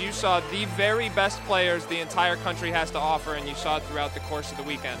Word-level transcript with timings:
you 0.00 0.12
saw 0.12 0.40
the 0.50 0.64
very 0.76 1.08
best 1.10 1.40
players 1.44 1.86
the 1.86 2.00
entire 2.00 2.36
country 2.36 2.70
has 2.70 2.90
to 2.92 2.98
offer, 2.98 3.34
and 3.34 3.48
you 3.48 3.54
saw 3.54 3.76
it 3.76 3.82
throughout 3.84 4.14
the 4.14 4.20
course 4.20 4.50
of 4.50 4.56
the 4.56 4.62
weekend. 4.62 5.00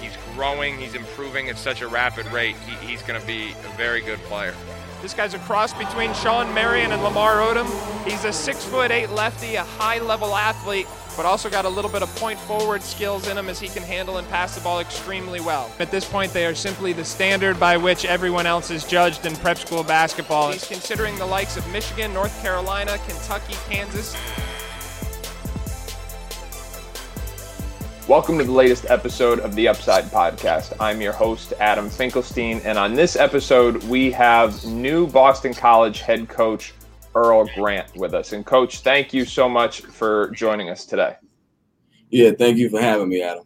He's 0.00 0.16
growing, 0.34 0.78
he's 0.78 0.94
improving 0.94 1.48
at 1.48 1.58
such 1.58 1.82
a 1.82 1.88
rapid 1.88 2.26
rate. 2.32 2.56
He, 2.66 2.86
he's 2.86 3.02
going 3.02 3.20
to 3.20 3.26
be 3.26 3.50
a 3.50 3.76
very 3.76 4.00
good 4.00 4.18
player. 4.20 4.54
This 5.00 5.14
guy's 5.14 5.34
a 5.34 5.38
cross 5.40 5.72
between 5.74 6.14
Shawn 6.14 6.54
Marion 6.54 6.92
and 6.92 7.02
Lamar 7.02 7.36
Odom. 7.36 7.66
He's 8.08 8.24
a 8.24 8.32
six 8.32 8.64
foot 8.64 8.90
eight 8.90 9.10
lefty, 9.10 9.56
a 9.56 9.64
high 9.64 9.98
level 9.98 10.34
athlete, 10.34 10.86
but 11.16 11.26
also 11.26 11.50
got 11.50 11.64
a 11.64 11.68
little 11.68 11.90
bit 11.90 12.02
of 12.02 12.14
point 12.16 12.38
forward 12.38 12.82
skills 12.82 13.28
in 13.28 13.36
him 13.36 13.48
as 13.48 13.60
he 13.60 13.68
can 13.68 13.82
handle 13.82 14.18
and 14.18 14.28
pass 14.28 14.54
the 14.54 14.60
ball 14.60 14.80
extremely 14.80 15.40
well. 15.40 15.70
At 15.78 15.90
this 15.90 16.04
point, 16.04 16.32
they 16.32 16.46
are 16.46 16.54
simply 16.54 16.92
the 16.92 17.04
standard 17.04 17.60
by 17.60 17.76
which 17.76 18.04
everyone 18.04 18.46
else 18.46 18.70
is 18.70 18.84
judged 18.84 19.26
in 19.26 19.36
prep 19.36 19.58
school 19.58 19.82
basketball. 19.82 20.52
He's 20.52 20.66
considering 20.66 21.16
the 21.16 21.26
likes 21.26 21.56
of 21.56 21.70
Michigan, 21.70 22.12
North 22.12 22.40
Carolina, 22.42 22.98
Kentucky, 23.06 23.54
Kansas. 23.68 24.16
Welcome 28.08 28.36
to 28.38 28.44
the 28.44 28.52
latest 28.52 28.86
episode 28.90 29.38
of 29.40 29.54
the 29.54 29.68
Upside 29.68 30.04
Podcast. 30.06 30.74
I'm 30.80 31.00
your 31.00 31.12
host, 31.12 31.52
Adam 31.60 31.88
Finkelstein, 31.88 32.60
and 32.64 32.76
on 32.76 32.94
this 32.94 33.14
episode, 33.14 33.82
we 33.84 34.10
have 34.10 34.64
new 34.64 35.06
Boston 35.06 35.54
College 35.54 36.00
head 36.00 36.28
coach 36.28 36.74
Earl 37.14 37.48
Grant 37.54 37.94
with 37.96 38.14
us. 38.14 38.32
And, 38.32 38.44
coach, 38.44 38.80
thank 38.80 39.12
you 39.12 39.24
so 39.24 39.48
much 39.48 39.80
for 39.82 40.30
joining 40.30 40.70
us 40.70 40.84
today. 40.84 41.16
Yeah, 42.10 42.32
thank 42.32 42.58
you 42.58 42.68
for 42.68 42.80
having 42.80 43.08
me, 43.08 43.22
Adam. 43.22 43.44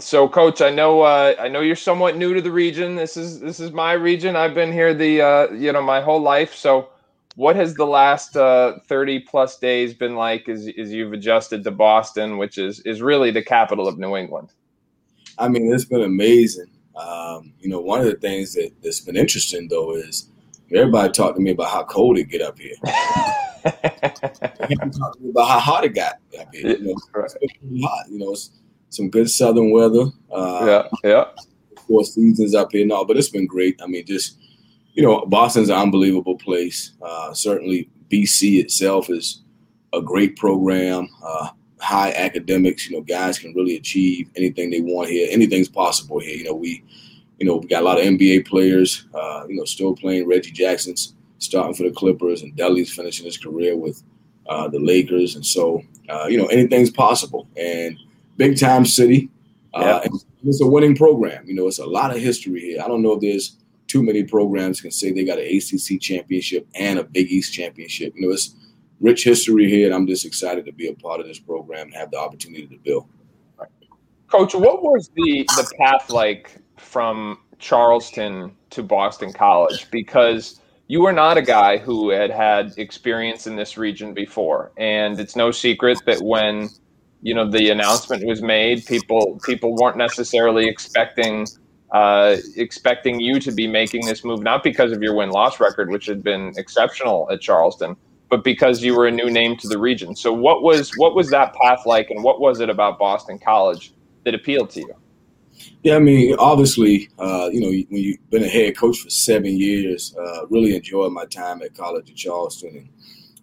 So, 0.00 0.28
coach, 0.28 0.60
I 0.60 0.70
know 0.70 1.02
uh, 1.02 1.34
I 1.38 1.48
know 1.48 1.60
you're 1.60 1.76
somewhat 1.76 2.16
new 2.16 2.34
to 2.34 2.40
the 2.40 2.50
region. 2.50 2.96
This 2.96 3.16
is 3.16 3.38
this 3.38 3.60
is 3.60 3.70
my 3.70 3.92
region. 3.92 4.34
I've 4.34 4.54
been 4.54 4.72
here 4.72 4.92
the 4.92 5.22
uh, 5.22 5.52
you 5.52 5.72
know 5.72 5.82
my 5.82 6.00
whole 6.00 6.20
life. 6.20 6.52
So, 6.52 6.88
what 7.36 7.56
has 7.56 7.74
the 7.74 7.86
last 7.86 8.36
uh, 8.36 8.78
30 8.86 9.20
plus 9.20 9.58
days 9.58 9.94
been 9.94 10.14
like 10.14 10.48
as, 10.48 10.68
as 10.78 10.92
you've 10.92 11.12
adjusted 11.12 11.64
to 11.64 11.70
Boston, 11.70 12.38
which 12.38 12.58
is, 12.58 12.80
is 12.80 13.02
really 13.02 13.30
the 13.30 13.42
capital 13.42 13.88
of 13.88 13.98
New 13.98 14.16
England? 14.16 14.52
I 15.38 15.48
mean, 15.48 15.72
it's 15.72 15.84
been 15.84 16.02
amazing. 16.02 16.70
Um, 16.96 17.52
you 17.58 17.68
know, 17.68 17.80
one 17.80 18.00
of 18.00 18.06
the 18.06 18.14
things 18.14 18.54
that, 18.54 18.70
that's 18.82 19.00
been 19.00 19.16
interesting 19.16 19.66
though 19.68 19.96
is 19.96 20.30
everybody 20.74 21.12
talked 21.12 21.36
to 21.36 21.42
me 21.42 21.52
about 21.52 21.70
how 21.70 21.84
cold 21.84 22.18
it 22.18 22.24
get 22.24 22.42
up 22.42 22.58
here. 22.58 22.74
talked 23.64 25.16
to 25.16 25.18
me 25.20 25.30
about 25.30 25.48
how 25.48 25.58
hot 25.58 25.84
it 25.84 25.94
got 25.94 26.14
up 26.38 26.54
here. 26.54 26.76
You 26.78 26.84
know, 26.84 26.96
it's 27.16 27.36
hot. 27.82 28.10
You 28.10 28.18
know, 28.18 28.32
it's 28.32 28.50
some 28.90 29.10
good 29.10 29.30
southern 29.30 29.70
weather. 29.70 30.06
Uh, 30.30 30.88
yeah, 31.04 31.10
yeah. 31.10 31.24
Four 31.86 32.04
seasons 32.04 32.54
up 32.54 32.72
here, 32.72 32.86
no, 32.86 33.04
but 33.04 33.16
it's 33.16 33.28
been 33.28 33.46
great. 33.46 33.80
I 33.82 33.86
mean, 33.86 34.06
just 34.06 34.38
you 34.94 35.02
know, 35.02 35.26
Boston's 35.26 35.68
an 35.68 35.76
unbelievable 35.76 36.38
place. 36.38 36.92
Uh, 37.02 37.34
certainly, 37.34 37.90
BC 38.10 38.60
itself 38.60 39.10
is 39.10 39.42
a 39.92 40.00
great 40.00 40.36
program, 40.36 41.08
uh, 41.24 41.50
high 41.78 42.12
academics. 42.12 42.88
You 42.88 42.96
know, 42.96 43.02
guys 43.02 43.38
can 43.38 43.52
really 43.54 43.76
achieve 43.76 44.30
anything 44.36 44.70
they 44.70 44.80
want 44.80 45.10
here. 45.10 45.28
Anything's 45.30 45.68
possible 45.68 46.20
here. 46.20 46.36
You 46.36 46.44
know, 46.44 46.54
we, 46.54 46.84
you 47.38 47.46
know, 47.46 47.56
we 47.56 47.68
got 47.68 47.82
a 47.82 47.84
lot 47.84 47.98
of 47.98 48.04
NBA 48.04 48.46
players. 48.46 49.06
Uh, 49.14 49.44
you 49.48 49.56
know, 49.56 49.64
still 49.64 49.94
playing. 49.94 50.26
Reggie 50.26 50.50
Jackson's 50.50 51.14
starting 51.38 51.74
for 51.74 51.82
the 51.82 51.90
Clippers, 51.90 52.42
and 52.42 52.54
Delly's 52.56 52.92
finishing 52.92 53.26
his 53.26 53.38
career 53.38 53.76
with 53.76 54.02
uh, 54.48 54.68
the 54.68 54.78
Lakers. 54.78 55.34
And 55.34 55.44
so, 55.44 55.82
uh, 56.08 56.26
you 56.26 56.38
know, 56.38 56.46
anything's 56.46 56.90
possible. 56.90 57.48
And 57.56 57.98
big 58.36 58.58
time 58.58 58.84
city. 58.84 59.30
Uh, 59.72 60.00
yeah. 60.04 60.18
it's 60.44 60.60
a 60.60 60.66
winning 60.66 60.96
program. 60.96 61.44
You 61.46 61.54
know, 61.54 61.66
it's 61.66 61.80
a 61.80 61.86
lot 61.86 62.12
of 62.14 62.18
history 62.18 62.60
here. 62.60 62.80
I 62.82 62.86
don't 62.86 63.02
know 63.02 63.14
if 63.14 63.20
there's 63.20 63.56
too 63.88 64.02
many 64.02 64.22
programs 64.22 64.80
can 64.80 64.90
say 64.90 65.12
they 65.12 65.24
got 65.24 65.38
an 65.38 65.46
ACC 65.46 66.00
championship 66.00 66.66
and 66.74 66.98
a 66.98 67.04
Big 67.04 67.30
East 67.30 67.52
championship. 67.52 68.14
You 68.16 68.26
know, 68.26 68.32
it's 68.32 68.54
rich 69.00 69.24
history 69.24 69.68
here, 69.68 69.86
and 69.86 69.94
I'm 69.94 70.06
just 70.06 70.24
excited 70.24 70.64
to 70.66 70.72
be 70.72 70.88
a 70.88 70.94
part 70.94 71.20
of 71.20 71.26
this 71.26 71.40
program 71.40 71.86
and 71.86 71.94
have 71.94 72.10
the 72.10 72.18
opportunity 72.18 72.66
to 72.68 72.78
build. 72.78 73.06
Coach, 74.28 74.54
what 74.54 74.82
was 74.82 75.10
the 75.14 75.44
the 75.56 75.70
path 75.78 76.10
like 76.10 76.56
from 76.76 77.38
Charleston 77.58 78.52
to 78.70 78.82
Boston 78.82 79.32
College? 79.32 79.90
Because 79.90 80.60
you 80.88 81.00
were 81.00 81.12
not 81.12 81.38
a 81.38 81.42
guy 81.42 81.78
who 81.78 82.10
had 82.10 82.30
had 82.30 82.74
experience 82.76 83.46
in 83.46 83.56
this 83.56 83.78
region 83.78 84.14
before, 84.14 84.72
and 84.76 85.18
it's 85.18 85.36
no 85.36 85.50
secret 85.50 85.98
that 86.06 86.20
when 86.20 86.68
you 87.22 87.34
know 87.34 87.50
the 87.50 87.70
announcement 87.70 88.26
was 88.26 88.42
made, 88.42 88.84
people 88.86 89.40
people 89.44 89.74
weren't 89.74 89.96
necessarily 89.96 90.68
expecting 90.68 91.46
uh, 91.92 92.36
expecting 92.56 93.20
you 93.20 93.38
to 93.38 93.52
be 93.52 93.66
making 93.68 94.04
this 94.04 94.24
move, 94.24 94.42
not 94.42 94.64
because 94.64 94.90
of 94.90 95.02
your 95.02 95.14
win 95.14 95.30
loss 95.30 95.60
record, 95.60 95.90
which 95.90 96.06
had 96.06 96.22
been 96.22 96.52
exceptional 96.56 97.28
at 97.30 97.40
Charleston, 97.40 97.96
but 98.28 98.42
because 98.42 98.82
you 98.82 98.96
were 98.96 99.06
a 99.06 99.12
new 99.12 99.30
name 99.30 99.56
to 99.56 99.68
the 99.68 99.78
region. 99.78 100.16
So, 100.16 100.32
what 100.32 100.62
was 100.62 100.90
what 100.96 101.14
was 101.14 101.30
that 101.30 101.54
path 101.54 101.86
like, 101.86 102.10
and 102.10 102.22
what 102.24 102.40
was 102.40 102.60
it 102.60 102.68
about 102.68 102.98
Boston 102.98 103.38
College 103.38 103.94
that 104.24 104.34
appealed 104.34 104.70
to 104.70 104.80
you? 104.80 104.94
Yeah, 105.82 105.96
I 105.96 105.98
mean, 105.98 106.34
obviously, 106.38 107.08
uh, 107.18 107.50
you 107.52 107.60
know, 107.60 107.68
when 107.68 108.02
you've 108.02 108.30
been 108.30 108.44
a 108.44 108.48
head 108.48 108.76
coach 108.76 108.98
for 108.98 109.10
seven 109.10 109.56
years, 109.58 110.14
uh, 110.16 110.46
really 110.46 110.74
enjoyed 110.74 111.12
my 111.12 111.26
time 111.26 111.62
at 111.62 111.74
College 111.74 112.10
of 112.10 112.16
Charleston, 112.16 112.76
and 112.76 112.88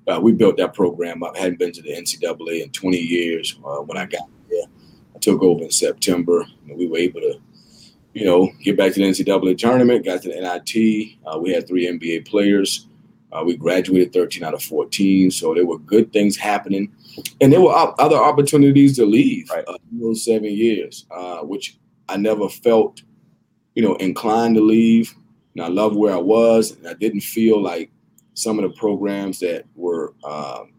uh, 0.07 0.19
we 0.19 0.31
built 0.31 0.57
that 0.57 0.73
program 0.73 1.23
up. 1.23 1.37
hadn't 1.37 1.59
been 1.59 1.71
to 1.71 1.81
the 1.81 1.93
NCAA 1.93 2.63
in 2.63 2.69
20 2.71 2.97
years 2.97 3.59
uh, 3.63 3.77
when 3.77 3.97
I 3.97 4.05
got 4.05 4.27
there. 4.49 4.65
I 5.15 5.19
took 5.19 5.41
over 5.43 5.63
in 5.63 5.71
September, 5.71 6.45
and 6.67 6.77
we 6.77 6.87
were 6.87 6.97
able 6.97 7.21
to 7.21 7.39
you 8.13 8.25
know, 8.25 8.51
get 8.61 8.77
back 8.77 8.93
to 8.93 8.99
the 8.99 9.05
NCAA 9.05 9.57
tournament, 9.57 10.05
got 10.05 10.21
to 10.23 10.29
the 10.29 10.41
NIT. 10.41 11.17
Uh, 11.25 11.39
we 11.39 11.51
had 11.51 11.67
three 11.67 11.87
NBA 11.87 12.27
players. 12.27 12.87
Uh, 13.31 13.43
we 13.45 13.55
graduated 13.55 14.11
13 14.11 14.43
out 14.43 14.53
of 14.53 14.61
14. 14.61 15.31
So 15.31 15.53
there 15.53 15.65
were 15.65 15.79
good 15.79 16.11
things 16.11 16.35
happening. 16.35 16.91
And 17.39 17.51
there 17.51 17.61
were 17.61 17.73
other 17.73 18.17
opportunities 18.17 18.97
to 18.97 19.05
leave 19.05 19.49
right. 19.49 19.65
those 19.91 20.25
seven 20.25 20.51
years, 20.51 21.05
uh, 21.11 21.39
which 21.39 21.77
I 22.09 22.17
never 22.17 22.49
felt, 22.49 23.01
you 23.75 23.83
know, 23.83 23.95
inclined 23.95 24.55
to 24.55 24.61
leave. 24.61 25.13
And 25.55 25.63
I 25.63 25.67
love 25.67 25.95
where 25.95 26.13
I 26.13 26.19
was. 26.19 26.71
And 26.71 26.87
I 26.87 26.93
didn't 26.93 27.21
feel 27.21 27.61
like 27.61 27.91
some 28.33 28.59
of 28.59 28.63
the 28.63 28.77
programs 28.77 29.39
that 29.39 29.65
were 29.75 30.13
um, 30.23 30.73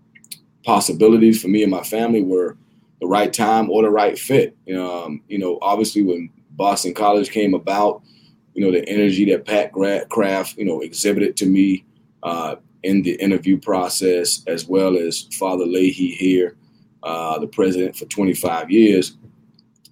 possibilities 0.64 1.40
for 1.40 1.48
me 1.48 1.62
and 1.62 1.70
my 1.70 1.82
family 1.82 2.22
were 2.22 2.56
the 3.00 3.06
right 3.06 3.32
time 3.32 3.70
or 3.70 3.82
the 3.82 3.90
right 3.90 4.18
fit. 4.18 4.56
Um, 4.76 5.22
you 5.28 5.38
know, 5.38 5.58
obviously 5.60 6.02
when 6.02 6.30
Boston 6.52 6.94
College 6.94 7.30
came 7.30 7.54
about. 7.54 8.02
You 8.54 8.64
know, 8.64 8.70
the 8.70 8.86
energy 8.86 9.24
that 9.30 9.46
Pat 9.46 9.72
Kraft, 9.72 10.58
you 10.58 10.66
know, 10.66 10.80
exhibited 10.80 11.38
to 11.38 11.46
me 11.46 11.86
uh, 12.22 12.56
in 12.82 13.02
the 13.02 13.12
interview 13.12 13.58
process, 13.58 14.42
as 14.46 14.66
well 14.66 14.96
as 14.96 15.22
Father 15.32 15.64
Leahy 15.64 16.10
here, 16.10 16.56
uh, 17.02 17.38
the 17.38 17.46
president 17.46 17.96
for 17.96 18.04
25 18.06 18.70
years. 18.70 19.16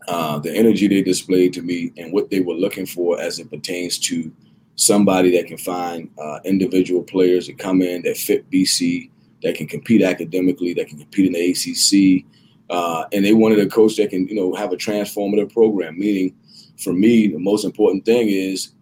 Uh, 0.09 0.39
the 0.39 0.55
energy 0.55 0.89
they 0.89 1.03
displayed 1.03 1.53
to 1.53 1.63
me 1.63 1.93
and 1.97 2.13
what 2.13 2.31
they 2.31 2.41
were 2.41 2.55
looking 2.55 2.87
for 2.87 3.21
as 3.21 3.39
it 3.39 3.51
pertains 3.51 3.99
to 3.99 4.33
somebody 4.77 5.31
that 5.37 5.47
can 5.47 5.59
find 5.59 6.11
uh, 6.19 6.39
individual 6.45 7.03
players 7.03 7.47
that 7.47 7.59
come 7.59 7.83
in 7.83 8.03
that 8.03 8.17
fit 8.17 8.51
BC, 8.51 9.11
that 9.43 9.55
can 9.55 9.67
compete 9.67 10.03
academically, 10.03 10.73
that 10.75 10.89
can 10.89 10.99
compete 10.99 11.27
in 11.27 11.33
the 11.33 11.51
ACC, 11.51 12.25
uh, 12.71 13.05
and 13.13 13.25
they 13.25 13.35
wanted 13.35 13.59
a 13.59 13.69
coach 13.69 13.97
that 13.97 14.11
can, 14.11 14.27
you 14.27 14.35
know, 14.35 14.55
have 14.55 14.73
a 14.73 14.77
transformative 14.77 15.53
program, 15.53 15.99
meaning 15.99 16.35
for 16.79 16.93
me, 16.93 17.27
the 17.29 17.39
most 17.39 17.65
important 17.65 18.05
thing 18.05 18.29
is 18.29 18.73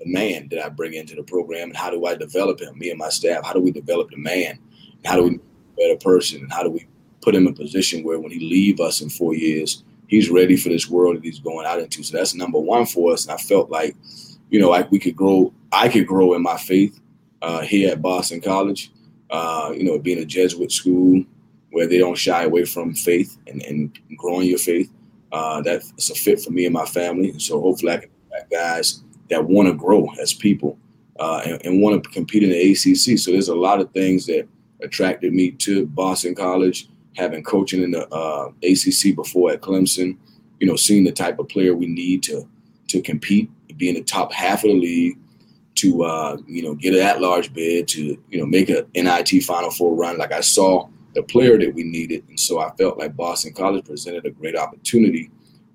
the 0.00 0.06
man 0.06 0.48
that 0.50 0.64
I 0.64 0.68
bring 0.68 0.94
into 0.94 1.14
the 1.14 1.22
program 1.22 1.68
and 1.68 1.76
how 1.76 1.90
do 1.90 2.06
I 2.06 2.14
develop 2.14 2.60
him, 2.60 2.78
me 2.78 2.90
and 2.90 2.98
my 2.98 3.08
staff, 3.08 3.44
how 3.44 3.52
do 3.52 3.60
we 3.60 3.70
develop 3.70 4.10
the 4.10 4.16
man? 4.16 4.58
How 5.04 5.16
do 5.16 5.22
we 5.24 5.34
a 5.36 5.38
better 5.76 5.96
person? 6.00 6.40
And 6.40 6.52
how 6.52 6.62
do 6.62 6.70
we 6.70 6.86
put 7.20 7.34
him 7.34 7.46
in 7.46 7.52
a 7.52 7.56
position 7.56 8.02
where 8.02 8.18
when 8.18 8.32
he 8.32 8.40
leave 8.40 8.80
us 8.80 9.00
in 9.00 9.08
four 9.08 9.34
years, 9.34 9.84
he's 10.08 10.30
ready 10.30 10.56
for 10.56 10.68
this 10.68 10.88
world 10.88 11.16
that 11.16 11.24
he's 11.24 11.40
going 11.40 11.66
out 11.66 11.80
into. 11.80 12.02
So 12.02 12.16
that's 12.16 12.34
number 12.34 12.58
one 12.58 12.86
for 12.86 13.12
us. 13.12 13.24
And 13.24 13.32
I 13.32 13.36
felt 13.36 13.70
like, 13.70 13.96
you 14.50 14.60
know, 14.60 14.70
like 14.70 14.90
we 14.90 14.98
could 14.98 15.16
grow, 15.16 15.52
I 15.72 15.88
could 15.88 16.06
grow 16.06 16.34
in 16.34 16.42
my 16.42 16.56
faith 16.56 17.00
uh, 17.42 17.60
here 17.60 17.92
at 17.92 18.02
Boston 18.02 18.40
College. 18.40 18.92
Uh, 19.28 19.72
you 19.74 19.82
know, 19.82 19.98
being 19.98 20.18
a 20.18 20.24
Jesuit 20.24 20.70
school 20.70 21.24
where 21.72 21.88
they 21.88 21.98
don't 21.98 22.16
shy 22.16 22.44
away 22.44 22.64
from 22.64 22.94
faith 22.94 23.36
and, 23.48 23.60
and 23.62 23.98
growing 24.16 24.48
your 24.48 24.58
faith 24.58 24.88
uh, 25.32 25.60
that's 25.60 26.10
a 26.10 26.14
fit 26.14 26.40
for 26.40 26.50
me 26.50 26.64
and 26.64 26.72
my 26.72 26.86
family. 26.86 27.30
And 27.30 27.42
so 27.42 27.60
hopefully 27.60 27.92
I 27.92 27.98
can 27.98 28.10
guys 28.50 29.02
that 29.30 29.44
want 29.44 29.68
to 29.68 29.74
grow 29.74 30.08
as 30.20 30.32
people 30.32 30.78
uh, 31.18 31.42
and, 31.44 31.64
and 31.64 31.82
want 31.82 32.02
to 32.02 32.10
compete 32.10 32.42
in 32.42 32.50
the 32.50 32.72
ACC. 32.72 33.18
So 33.18 33.32
there's 33.32 33.48
a 33.48 33.54
lot 33.54 33.80
of 33.80 33.90
things 33.92 34.26
that 34.26 34.46
attracted 34.82 35.32
me 35.32 35.50
to 35.52 35.86
Boston 35.86 36.34
College, 36.34 36.88
having 37.16 37.42
coaching 37.42 37.82
in 37.82 37.90
the 37.90 38.08
uh, 38.08 38.50
ACC 38.62 39.14
before 39.14 39.52
at 39.52 39.60
Clemson. 39.60 40.16
You 40.60 40.66
know, 40.66 40.76
seeing 40.76 41.04
the 41.04 41.12
type 41.12 41.38
of 41.38 41.48
player 41.48 41.74
we 41.74 41.86
need 41.86 42.22
to 42.24 42.48
to 42.88 43.00
compete, 43.02 43.50
be 43.76 43.88
in 43.88 43.94
the 43.94 44.02
top 44.02 44.32
half 44.32 44.64
of 44.64 44.70
the 44.70 44.74
league, 44.74 45.18
to 45.76 46.04
uh, 46.04 46.36
you 46.46 46.62
know 46.62 46.74
get 46.74 46.94
an 46.94 47.00
at-large 47.00 47.52
bid, 47.52 47.88
to 47.88 48.16
you 48.30 48.38
know 48.38 48.46
make 48.46 48.70
a 48.70 48.86
NIT 48.94 49.44
Final 49.44 49.70
Four 49.70 49.94
run. 49.94 50.18
Like 50.18 50.32
I 50.32 50.40
saw 50.40 50.88
the 51.16 51.22
player 51.22 51.58
that 51.58 51.74
we 51.74 51.82
needed. 51.82 52.22
And 52.28 52.38
so 52.38 52.60
I 52.60 52.70
felt 52.76 52.98
like 52.98 53.16
Boston 53.16 53.54
College 53.54 53.86
presented 53.86 54.26
a 54.26 54.30
great 54.30 54.54
opportunity. 54.54 55.30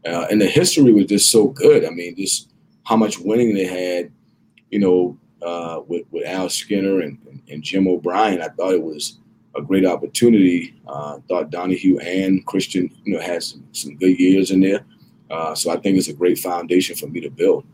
Uh, 0.06 0.28
and 0.30 0.40
the 0.40 0.46
history 0.46 0.94
was 0.94 1.08
just 1.08 1.30
so 1.30 1.48
good. 1.48 1.84
I 1.84 1.90
mean, 1.90 2.16
just 2.16 2.50
how 2.84 2.96
much 2.96 3.20
winning 3.20 3.56
they 3.56 3.66
had, 3.66 4.12
you 4.70 4.80
know, 4.80 5.18
uh, 5.42 5.82
with, 5.88 6.06
with 6.12 6.28
Al 6.28 6.48
Skinner 6.48 7.02
and, 7.02 7.18
and, 7.28 7.42
and, 7.50 7.64
Jim 7.64 7.88
O'Brien. 7.88 8.42
I 8.42 8.50
thought 8.50 8.76
it 8.76 8.84
was 8.84 9.18
a 9.56 9.62
great 9.62 9.86
opportunity. 9.86 10.74
Uh, 10.88 11.20
thought 11.28 11.50
Donahue 11.50 12.00
and 12.00 12.46
Christian, 12.46 12.90
you 13.04 13.14
know, 13.14 13.22
had 13.22 13.44
some, 13.44 13.64
some 13.72 13.96
good 13.96 14.20
years 14.20 14.52
in 14.52 14.62
there. 14.62 14.86
Uh, 15.30 15.56
so 15.56 15.72
I 15.72 15.78
think 15.78 15.98
it's 15.98 16.10
a 16.10 16.14
great 16.14 16.38
foundation 16.38 16.96
for 16.96 17.08
me 17.08 17.22
to 17.22 17.30
build. 17.30 17.66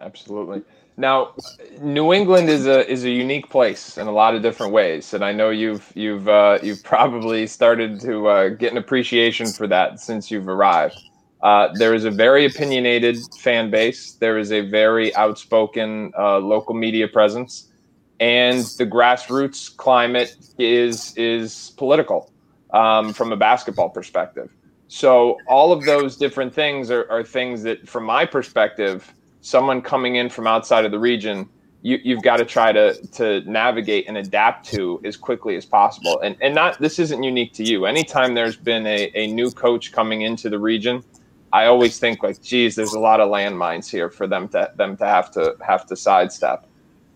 Absolutely. 0.00 0.62
Now, 0.96 1.34
New 1.80 2.12
England 2.12 2.48
is 2.48 2.66
a 2.66 2.88
is 2.88 3.04
a 3.04 3.10
unique 3.10 3.50
place 3.50 3.98
in 3.98 4.06
a 4.06 4.12
lot 4.12 4.36
of 4.36 4.42
different 4.42 4.72
ways, 4.72 5.12
and 5.12 5.24
I 5.24 5.32
know 5.32 5.50
you've 5.50 5.90
you've 5.96 6.28
uh, 6.28 6.58
you've 6.62 6.84
probably 6.84 7.48
started 7.48 8.00
to 8.00 8.28
uh, 8.28 8.48
get 8.50 8.70
an 8.70 8.78
appreciation 8.78 9.46
for 9.46 9.66
that 9.66 9.98
since 9.98 10.30
you've 10.30 10.48
arrived. 10.48 10.96
Uh, 11.42 11.68
there 11.74 11.94
is 11.94 12.04
a 12.04 12.10
very 12.10 12.46
opinionated 12.46 13.18
fan 13.40 13.70
base. 13.70 14.12
There 14.12 14.38
is 14.38 14.52
a 14.52 14.60
very 14.60 15.14
outspoken 15.16 16.12
uh, 16.16 16.38
local 16.38 16.74
media 16.74 17.08
presence, 17.08 17.72
and 18.20 18.60
the 18.78 18.86
grassroots 18.86 19.76
climate 19.76 20.36
is 20.58 21.16
is 21.16 21.72
political 21.76 22.30
um, 22.72 23.12
from 23.12 23.32
a 23.32 23.36
basketball 23.36 23.90
perspective. 23.90 24.54
So 24.88 25.38
all 25.48 25.72
of 25.72 25.84
those 25.84 26.16
different 26.16 26.54
things 26.54 26.90
are, 26.90 27.10
are 27.10 27.24
things 27.24 27.62
that, 27.62 27.88
from 27.88 28.04
my 28.04 28.24
perspective 28.26 29.12
someone 29.40 29.82
coming 29.82 30.16
in 30.16 30.30
from 30.30 30.46
outside 30.46 30.84
of 30.86 30.90
the 30.90 30.98
region, 30.98 31.48
you, 31.82 31.98
you've 32.02 32.22
got 32.22 32.38
to 32.38 32.44
try 32.44 32.72
to 32.72 32.94
to 33.08 33.42
navigate 33.42 34.08
and 34.08 34.16
adapt 34.16 34.66
to 34.66 35.00
as 35.04 35.16
quickly 35.16 35.56
as 35.56 35.66
possible. 35.66 36.18
And 36.20 36.36
and 36.40 36.54
not 36.54 36.78
this 36.78 36.98
isn't 36.98 37.22
unique 37.22 37.52
to 37.54 37.62
you. 37.62 37.86
Anytime 37.86 38.34
there's 38.34 38.56
been 38.56 38.86
a, 38.86 39.10
a 39.14 39.26
new 39.26 39.50
coach 39.50 39.92
coming 39.92 40.22
into 40.22 40.48
the 40.48 40.58
region, 40.58 41.04
I 41.52 41.66
always 41.66 41.98
think 41.98 42.22
like, 42.22 42.40
geez, 42.42 42.74
there's 42.74 42.94
a 42.94 42.98
lot 42.98 43.20
of 43.20 43.28
landmines 43.28 43.90
here 43.90 44.08
for 44.10 44.26
them 44.26 44.48
to 44.48 44.72
them 44.76 44.96
to 44.96 45.06
have 45.06 45.30
to 45.32 45.56
have 45.66 45.86
to 45.86 45.96
sidestep. 45.96 46.66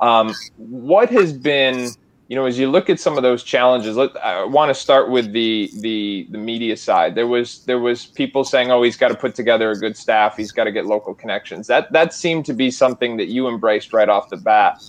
Um, 0.01 0.35
what 0.57 1.11
has 1.11 1.33
been 1.33 1.91
you 2.29 2.37
know, 2.37 2.45
as 2.45 2.59
you 2.59 2.71
look 2.71 2.91
at 2.91 3.01
some 3.01 3.17
of 3.17 3.23
those 3.23 3.43
challenges, 3.43 3.97
let, 3.97 4.15
I 4.23 4.45
want 4.45 4.69
to 4.69 4.75
start 4.75 5.11
with 5.11 5.33
the 5.33 5.71
the 5.81 6.27
the 6.31 6.37
media 6.37 6.77
side. 6.77 7.15
There 7.15 7.27
was 7.27 7.65
there 7.65 7.79
was 7.79 8.05
people 8.05 8.45
saying, 8.45 8.71
"Oh, 8.71 8.83
he's 8.83 8.99
got 8.99 9.09
to 9.09 9.15
put 9.15 9.35
together 9.35 9.71
a 9.71 9.77
good 9.77 9.97
staff. 9.97 10.37
He's 10.37 10.53
got 10.53 10.65
to 10.65 10.73
get 10.73 10.85
local 10.85 11.15
connections." 11.15 11.67
That 11.69 11.91
that 11.93 12.13
seemed 12.13 12.45
to 12.45 12.53
be 12.53 12.71
something 12.71 13.17
that 13.17 13.29
you 13.29 13.49
embraced 13.49 13.95
right 13.95 14.11
off 14.11 14.29
the 14.29 14.37
bat, 14.37 14.85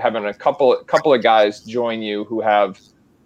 having 0.00 0.26
a 0.26 0.34
couple 0.34 0.76
couple 0.84 1.14
of 1.14 1.22
guys 1.22 1.60
join 1.60 2.02
you 2.02 2.24
who 2.24 2.42
have 2.42 2.78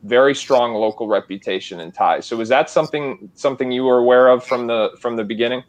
very 0.04 0.36
strong 0.36 0.74
local 0.74 1.08
reputation 1.08 1.80
and 1.80 1.92
ties. 1.92 2.26
So, 2.26 2.36
was 2.36 2.48
that 2.50 2.70
something 2.70 3.28
something 3.34 3.72
you 3.72 3.82
were 3.82 3.98
aware 3.98 4.28
of 4.28 4.44
from 4.44 4.68
the 4.68 4.96
from 5.00 5.16
the 5.16 5.24
beginning? 5.24 5.64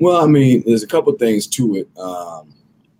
Well, 0.00 0.20
I 0.20 0.26
mean, 0.26 0.64
there's 0.66 0.82
a 0.82 0.88
couple 0.88 1.12
things 1.12 1.46
to 1.46 1.76
it. 1.76 1.88
Um, 1.96 2.52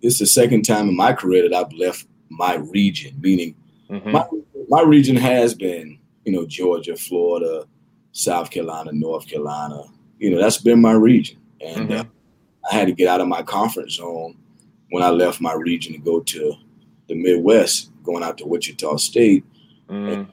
it's 0.03 0.19
the 0.19 0.27
second 0.27 0.61
time 0.63 0.89
in 0.89 0.95
my 0.95 1.13
career 1.13 1.49
that 1.49 1.55
I've 1.55 1.73
left 1.73 2.05
my 2.29 2.55
region, 2.55 3.15
meaning 3.19 3.55
Mm-hmm. 3.93 4.11
My, 4.11 4.25
my 4.69 4.81
region 4.81 5.15
has 5.15 5.53
been, 5.53 5.99
you 6.25 6.31
know, 6.31 6.45
Georgia, 6.45 6.95
Florida, 6.95 7.65
South 8.11 8.49
Carolina, 8.49 8.91
North 8.91 9.27
Carolina. 9.27 9.83
You 10.17 10.31
know, 10.31 10.41
that's 10.41 10.57
been 10.57 10.81
my 10.81 10.93
region. 10.93 11.37
And 11.61 11.89
mm-hmm. 11.89 12.01
uh, 12.01 12.03
I 12.71 12.75
had 12.75 12.87
to 12.87 12.93
get 12.93 13.07
out 13.07 13.21
of 13.21 13.27
my 13.27 13.43
comfort 13.43 13.91
zone 13.91 14.37
when 14.89 15.03
I 15.03 15.09
left 15.09 15.41
my 15.41 15.53
region 15.53 15.93
to 15.93 15.99
go 15.99 16.21
to 16.21 16.53
the 17.07 17.15
Midwest, 17.15 17.91
going 18.03 18.23
out 18.23 18.37
to 18.39 18.47
Wichita 18.47 18.97
State. 18.97 19.45
Mm. 19.89 20.27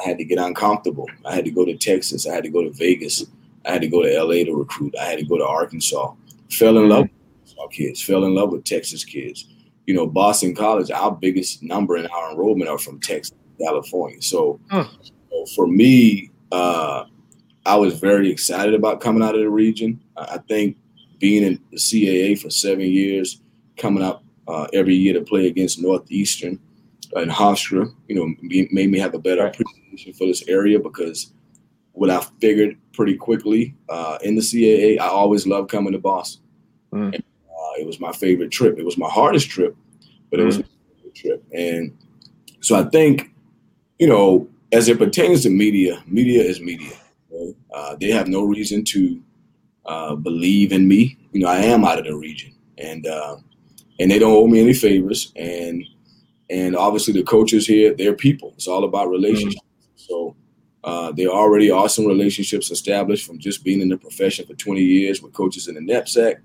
I 0.00 0.08
had 0.08 0.18
to 0.18 0.24
get 0.24 0.38
uncomfortable. 0.38 1.08
I 1.24 1.34
had 1.34 1.44
to 1.44 1.50
go 1.50 1.64
to 1.64 1.76
Texas. 1.76 2.26
I 2.26 2.34
had 2.34 2.44
to 2.44 2.50
go 2.50 2.62
to 2.62 2.70
Vegas. 2.70 3.24
I 3.66 3.72
had 3.72 3.82
to 3.82 3.88
go 3.88 4.02
to 4.02 4.22
LA 4.22 4.44
to 4.44 4.54
recruit. 4.54 4.94
I 4.98 5.04
had 5.04 5.18
to 5.18 5.24
go 5.24 5.38
to 5.38 5.46
Arkansas. 5.46 6.14
Fell 6.50 6.78
in 6.78 6.84
mm. 6.84 6.88
love 6.88 7.08
with 7.62 7.72
kids. 7.72 8.02
Fell 8.02 8.24
in 8.24 8.34
love 8.34 8.50
with 8.50 8.64
Texas 8.64 9.04
kids 9.04 9.46
you 9.86 9.94
know, 9.94 10.06
Boston 10.06 10.54
College, 10.54 10.90
our 10.90 11.12
biggest 11.12 11.62
number 11.62 11.96
in 11.96 12.06
our 12.06 12.30
enrollment 12.30 12.70
are 12.70 12.78
from 12.78 13.00
Texas, 13.00 13.36
California. 13.60 14.22
So, 14.22 14.60
huh. 14.70 14.86
so 15.30 15.46
for 15.54 15.66
me, 15.66 16.30
uh, 16.52 17.04
I 17.66 17.76
was 17.76 17.98
very 17.98 18.30
excited 18.30 18.74
about 18.74 19.00
coming 19.00 19.22
out 19.22 19.34
of 19.34 19.40
the 19.40 19.50
region. 19.50 20.00
I 20.16 20.38
think 20.48 20.76
being 21.18 21.42
in 21.44 21.60
the 21.70 21.78
CAA 21.78 22.40
for 22.40 22.50
seven 22.50 22.86
years, 22.86 23.40
coming 23.76 24.02
up 24.02 24.24
uh, 24.48 24.66
every 24.72 24.94
year 24.94 25.14
to 25.14 25.22
play 25.22 25.46
against 25.46 25.80
Northeastern 25.80 26.58
and 27.14 27.30
Hofstra, 27.30 27.92
you 28.08 28.14
know, 28.14 28.34
made 28.40 28.90
me 28.90 28.98
have 28.98 29.14
a 29.14 29.18
better 29.18 29.46
appreciation 29.46 30.12
for 30.12 30.26
this 30.26 30.46
area 30.48 30.78
because 30.78 31.32
what 31.92 32.10
I 32.10 32.20
figured 32.40 32.78
pretty 32.92 33.16
quickly 33.16 33.74
uh, 33.88 34.18
in 34.22 34.34
the 34.34 34.40
CAA, 34.40 34.98
I 34.98 35.06
always 35.06 35.46
loved 35.46 35.70
coming 35.70 35.92
to 35.92 35.98
Boston. 35.98 36.42
Mm. 36.92 37.22
Uh, 37.72 37.80
it 37.80 37.86
was 37.86 38.00
my 38.00 38.12
favorite 38.12 38.50
trip. 38.50 38.78
It 38.78 38.84
was 38.84 38.98
my 38.98 39.08
hardest 39.08 39.48
trip, 39.48 39.76
but 40.30 40.40
it 40.40 40.44
was 40.44 40.58
mm-hmm. 40.58 40.68
my 40.68 40.94
favorite 40.96 41.14
trip. 41.14 41.44
And 41.52 41.96
so 42.60 42.76
I 42.76 42.84
think, 42.84 43.30
you 43.98 44.06
know, 44.06 44.48
as 44.72 44.88
it 44.88 44.98
pertains 44.98 45.42
to 45.42 45.50
media, 45.50 46.02
media 46.06 46.42
is 46.42 46.60
media. 46.60 46.92
Right? 47.30 47.54
Uh, 47.74 47.96
they 48.00 48.10
have 48.10 48.28
no 48.28 48.42
reason 48.42 48.84
to 48.84 49.22
uh, 49.86 50.14
believe 50.16 50.72
in 50.72 50.88
me. 50.88 51.18
You 51.32 51.40
know, 51.40 51.48
I 51.48 51.58
am 51.58 51.84
out 51.84 51.98
of 51.98 52.04
the 52.04 52.16
region, 52.16 52.54
and 52.78 53.06
uh, 53.06 53.36
and 53.98 54.10
they 54.10 54.18
don't 54.18 54.32
owe 54.32 54.46
me 54.46 54.60
any 54.60 54.74
favors. 54.74 55.32
And 55.36 55.84
and 56.50 56.76
obviously 56.76 57.14
the 57.14 57.22
coaches 57.22 57.66
here, 57.66 57.94
they're 57.94 58.14
people. 58.14 58.52
It's 58.56 58.68
all 58.68 58.84
about 58.84 59.08
relationships. 59.08 59.64
Mm-hmm. 59.64 59.92
So. 59.96 60.36
Uh, 60.84 61.12
there 61.12 61.28
are 61.28 61.38
already 61.38 61.70
awesome 61.70 62.06
relationships 62.06 62.68
established 62.72 63.24
from 63.24 63.38
just 63.38 63.62
being 63.62 63.80
in 63.80 63.88
the 63.88 63.96
profession 63.96 64.44
for 64.44 64.54
20 64.54 64.80
years 64.80 65.22
with 65.22 65.32
coaches 65.32 65.68
in 65.68 65.76
the 65.76 65.80
NEPSAC. 65.80 66.40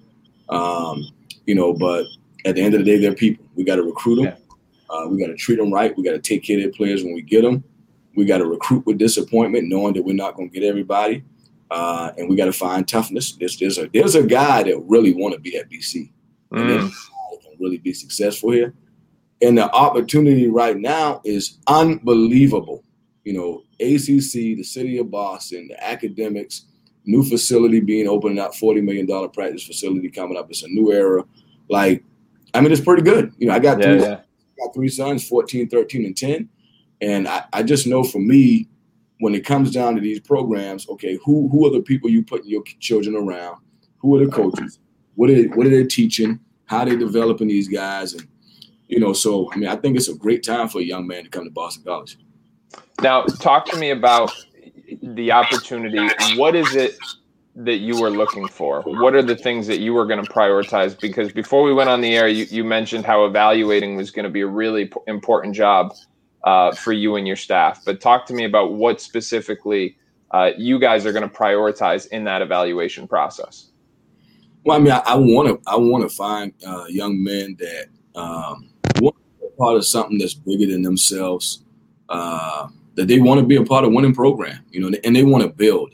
Um, 0.50 1.06
you 1.46 1.56
know, 1.56 1.74
but 1.74 2.06
at 2.46 2.56
the 2.56 2.62
end 2.62 2.74
of 2.74 2.80
the 2.80 2.86
day, 2.86 2.98
they're 2.98 3.14
people. 3.14 3.46
We 3.56 3.64
got 3.64 3.76
to 3.78 3.84
recruit 3.84 4.18
them. 4.18 4.26
Yeah. 4.26 4.36
Uh, 4.90 5.08
we 5.08 5.20
got 5.20 5.28
to 5.28 5.36
treat 5.36 5.58
them 5.58 5.72
right. 5.72 5.96
We 5.98 6.04
got 6.04 6.12
to 6.12 6.20
take 6.20 6.44
care 6.44 6.58
of 6.58 6.64
their 6.64 6.72
players 6.72 7.04
when 7.04 7.14
we 7.14 7.22
get 7.22 7.42
them. 7.42 7.64
We 8.16 8.26
got 8.26 8.38
to 8.40 8.46
recruit 8.46 8.86
with 8.86 8.98
disappointment, 8.98 9.68
knowing 9.68 9.94
that 9.94 10.04
we're 10.04 10.16
not 10.16 10.36
going 10.36 10.50
to 10.50 10.60
get 10.60 10.68
everybody. 10.68 11.24
Uh, 11.70 12.12
and 12.18 12.30
we 12.30 12.36
got 12.36 12.46
to 12.46 12.54
find 12.54 12.88
toughness. 12.88 13.34
There's, 13.34 13.58
there's 13.58 13.78
a 13.78 13.90
there's 13.94 14.16
a 14.16 14.24
guy 14.24 14.64
that 14.64 14.80
really 14.88 15.14
want 15.14 15.34
to 15.34 15.40
be 15.40 15.58
at 15.58 15.70
BC, 15.70 16.10
mm. 16.52 16.80
and 16.80 16.92
can 16.92 17.52
really 17.60 17.78
be 17.78 17.94
successful 17.94 18.52
here. 18.52 18.74
And 19.42 19.58
the 19.58 19.70
opportunity 19.72 20.48
right 20.48 20.78
now 20.78 21.22
is 21.24 21.60
unbelievable. 21.68 22.84
You 23.24 23.34
know, 23.34 23.64
ACC, 23.80 24.56
the 24.56 24.64
city 24.64 24.98
of 24.98 25.12
Boston, 25.12 25.68
the 25.68 25.84
academics, 25.84 26.66
new 27.08 27.24
facility 27.24 27.80
being 27.80 28.08
opened 28.08 28.40
up, 28.40 28.54
$40 28.54 28.84
million 28.84 29.08
practice 29.32 29.64
facility 29.64 30.10
coming 30.10 30.38
up. 30.38 30.50
It's 30.50 30.64
a 30.64 30.68
new 30.68 30.92
era. 30.92 31.24
Like, 31.70 32.04
I 32.54 32.62
mean, 32.62 32.72
it's 32.72 32.82
pretty 32.82 33.02
good. 33.02 33.34
You 33.38 33.48
know, 33.48 33.54
I 33.54 33.60
got, 33.60 33.80
yeah, 33.80 33.86
three, 33.86 34.02
yeah. 34.02 34.20
got 34.60 34.74
three 34.76 34.90
sons, 34.90 35.28
14, 35.28 35.70
13, 35.70 36.06
and 36.06 36.16
10. 36.16 36.50
And 37.02 37.28
I, 37.28 37.46
I 37.54 37.64
just 37.64 37.88
know 37.88 38.04
for 38.04 38.20
me, 38.20 38.68
when 39.20 39.34
it 39.34 39.46
comes 39.46 39.72
down 39.72 39.96
to 39.96 40.02
these 40.02 40.20
programs, 40.20 40.88
okay, 40.90 41.18
who 41.24 41.50
who 41.50 41.66
are 41.66 41.72
the 41.72 41.82
people 41.82 42.10
you 42.10 42.24
putting 42.24 42.50
your 42.50 42.64
children 42.80 43.16
around? 43.16 43.60
Who 44.00 44.16
are 44.16 44.26
the 44.26 44.32
coaches? 44.32 44.80
What 45.16 45.30
are 45.30 45.34
they, 45.34 45.48
what 45.48 45.66
are 45.66 45.72
they 45.72 45.86
teaching? 45.86 46.40
How 46.66 46.80
are 46.80 46.86
they 46.86 46.96
developing 46.96 47.48
these 47.48 47.68
guys? 47.68 48.14
And 48.14 48.28
you 48.88 49.00
know, 49.00 49.14
so 49.14 49.52
I 49.52 49.58
mean, 49.58 49.70
I 49.70 49.76
think 49.76 49.98
it's 49.98 50.10
a 50.10 50.16
great 50.16 50.44
time 50.44 50.70
for 50.70 50.80
a 50.80 50.84
young 50.84 51.08
man 51.08 51.24
to 51.24 51.30
come 51.30 51.46
to 51.46 51.50
Boston 51.50 51.84
College. 51.84 52.18
Now, 53.02 53.24
talk 53.24 53.66
to 53.68 53.78
me 53.78 53.92
about 53.92 54.32
the 55.02 55.32
opportunity, 55.32 56.08
what 56.36 56.56
is 56.56 56.76
it 56.76 56.98
that 57.56 57.78
you 57.78 58.00
were 58.00 58.10
looking 58.10 58.48
for? 58.48 58.82
What 58.84 59.16
are 59.16 59.24
the 59.24 59.36
things 59.36 59.66
that 59.68 59.80
you 59.80 59.94
were 59.94 60.06
going 60.06 60.24
to 60.24 60.32
prioritize? 60.32 61.00
Because 61.00 61.32
before 61.32 61.64
we 61.64 61.74
went 61.74 61.90
on 61.90 62.02
the 62.02 62.16
air, 62.16 62.28
you, 62.28 62.46
you 62.46 62.64
mentioned 62.64 63.06
how 63.06 63.26
evaluating 63.26 63.96
was 63.96 64.12
going 64.12 64.26
to 64.26 64.30
be 64.30 64.42
a 64.42 64.48
really 64.48 64.92
important 65.08 65.56
job 65.56 65.94
uh, 66.44 66.72
for 66.74 66.94
you 66.94 67.16
and 67.16 67.26
your 67.28 67.36
staff. 67.36 67.82
But 67.84 68.00
talk 68.00 68.26
to 68.28 68.34
me 68.34 68.46
about 68.46 68.74
what 68.74 69.02
specifically 69.02 69.98
uh, 70.32 70.52
you 70.58 70.80
guys 70.80 71.06
are 71.06 71.12
going 71.12 71.28
to 71.28 71.36
prioritize 71.36 72.08
in 72.10 72.24
that 72.26 72.42
evaluation 72.42 73.08
process. 73.08 73.72
Well, 74.64 74.78
I 74.78 74.80
mean, 74.80 74.94
I 74.94 75.16
want 75.16 75.48
to 75.48 75.70
I 75.70 75.78
want 75.78 76.10
to 76.10 76.16
find 76.16 76.54
uh, 76.66 76.86
young 76.90 77.24
men 77.24 77.58
that 77.60 77.88
um, 78.20 78.70
want 79.00 79.16
to 79.16 79.48
be 79.48 79.56
part 79.58 79.78
of 79.78 79.86
something 79.86 80.18
that's 80.18 80.34
bigger 80.34 80.72
than 80.72 80.82
themselves. 80.82 81.64
Uh, 82.10 82.68
that 82.98 83.08
they 83.08 83.20
want 83.20 83.40
to 83.40 83.46
be 83.46 83.56
a 83.56 83.64
part 83.64 83.86
of 83.86 83.94
winning 83.94 84.14
program, 84.14 84.60
you 84.72 84.82
know, 84.82 84.92
and 85.04 85.16
they 85.16 85.24
want 85.24 85.44
to 85.44 85.50
build. 85.50 85.94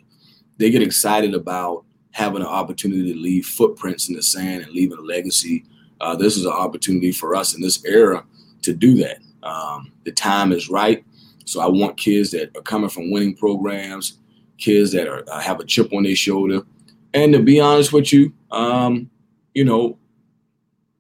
They 0.57 0.71
get 0.71 0.81
excited 0.81 1.35
about 1.35 1.83
having 2.11 2.41
an 2.41 2.47
opportunity 2.47 3.13
to 3.13 3.19
leave 3.19 3.45
footprints 3.45 4.07
in 4.07 4.15
the 4.15 4.23
sand 4.23 4.63
and 4.63 4.71
leaving 4.71 4.97
a 4.97 5.01
legacy. 5.01 5.65
Uh, 5.99 6.15
this 6.15 6.37
is 6.37 6.45
an 6.45 6.53
opportunity 6.53 7.11
for 7.11 7.35
us 7.35 7.55
in 7.55 7.61
this 7.61 7.83
era 7.83 8.23
to 8.61 8.73
do 8.73 8.95
that. 8.95 9.17
Um, 9.43 9.91
the 10.05 10.13
time 10.13 10.53
is 10.53 10.69
right. 10.69 11.03
So 11.43 11.59
I 11.59 11.67
want 11.67 11.97
kids 11.97 12.31
that 12.31 12.55
are 12.55 12.61
coming 12.61 12.89
from 12.89 13.11
winning 13.11 13.35
programs, 13.35 14.19
kids 14.57 14.93
that 14.93 15.09
are 15.09 15.25
uh, 15.29 15.41
have 15.41 15.59
a 15.59 15.65
chip 15.65 15.91
on 15.91 16.03
their 16.03 16.15
shoulder, 16.15 16.61
and 17.13 17.33
to 17.33 17.39
be 17.39 17.59
honest 17.59 17.91
with 17.91 18.13
you, 18.13 18.31
um, 18.49 19.09
you 19.53 19.65
know, 19.65 19.97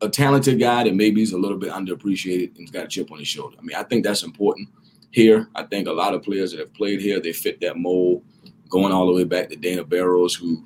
a 0.01 0.09
talented 0.09 0.59
guy 0.59 0.83
that 0.83 0.95
maybe 0.95 1.21
is 1.21 1.31
a 1.31 1.37
little 1.37 1.57
bit 1.57 1.71
underappreciated 1.71 2.59
and's 2.59 2.71
got 2.71 2.85
a 2.85 2.87
chip 2.89 3.09
on 3.09 3.19
his 3.19 3.27
shoulder. 3.29 3.55
I 3.57 3.61
mean, 3.61 3.77
I 3.77 3.83
think 3.83 4.03
that's 4.03 4.23
important 4.23 4.67
here. 5.13 5.47
I 5.55 5.63
think 5.63 5.87
a 5.87 5.93
lot 5.93 6.13
of 6.13 6.23
players 6.23 6.51
that 6.51 6.59
have 6.59 6.73
played 6.73 6.99
here, 6.99 7.21
they 7.21 7.31
fit 7.31 7.61
that 7.61 7.77
mold. 7.77 8.23
Going 8.69 8.91
all 8.91 9.05
the 9.05 9.13
way 9.13 9.23
back 9.23 9.49
to 9.49 9.55
Dana 9.55 9.83
Barros, 9.83 10.33
who, 10.33 10.65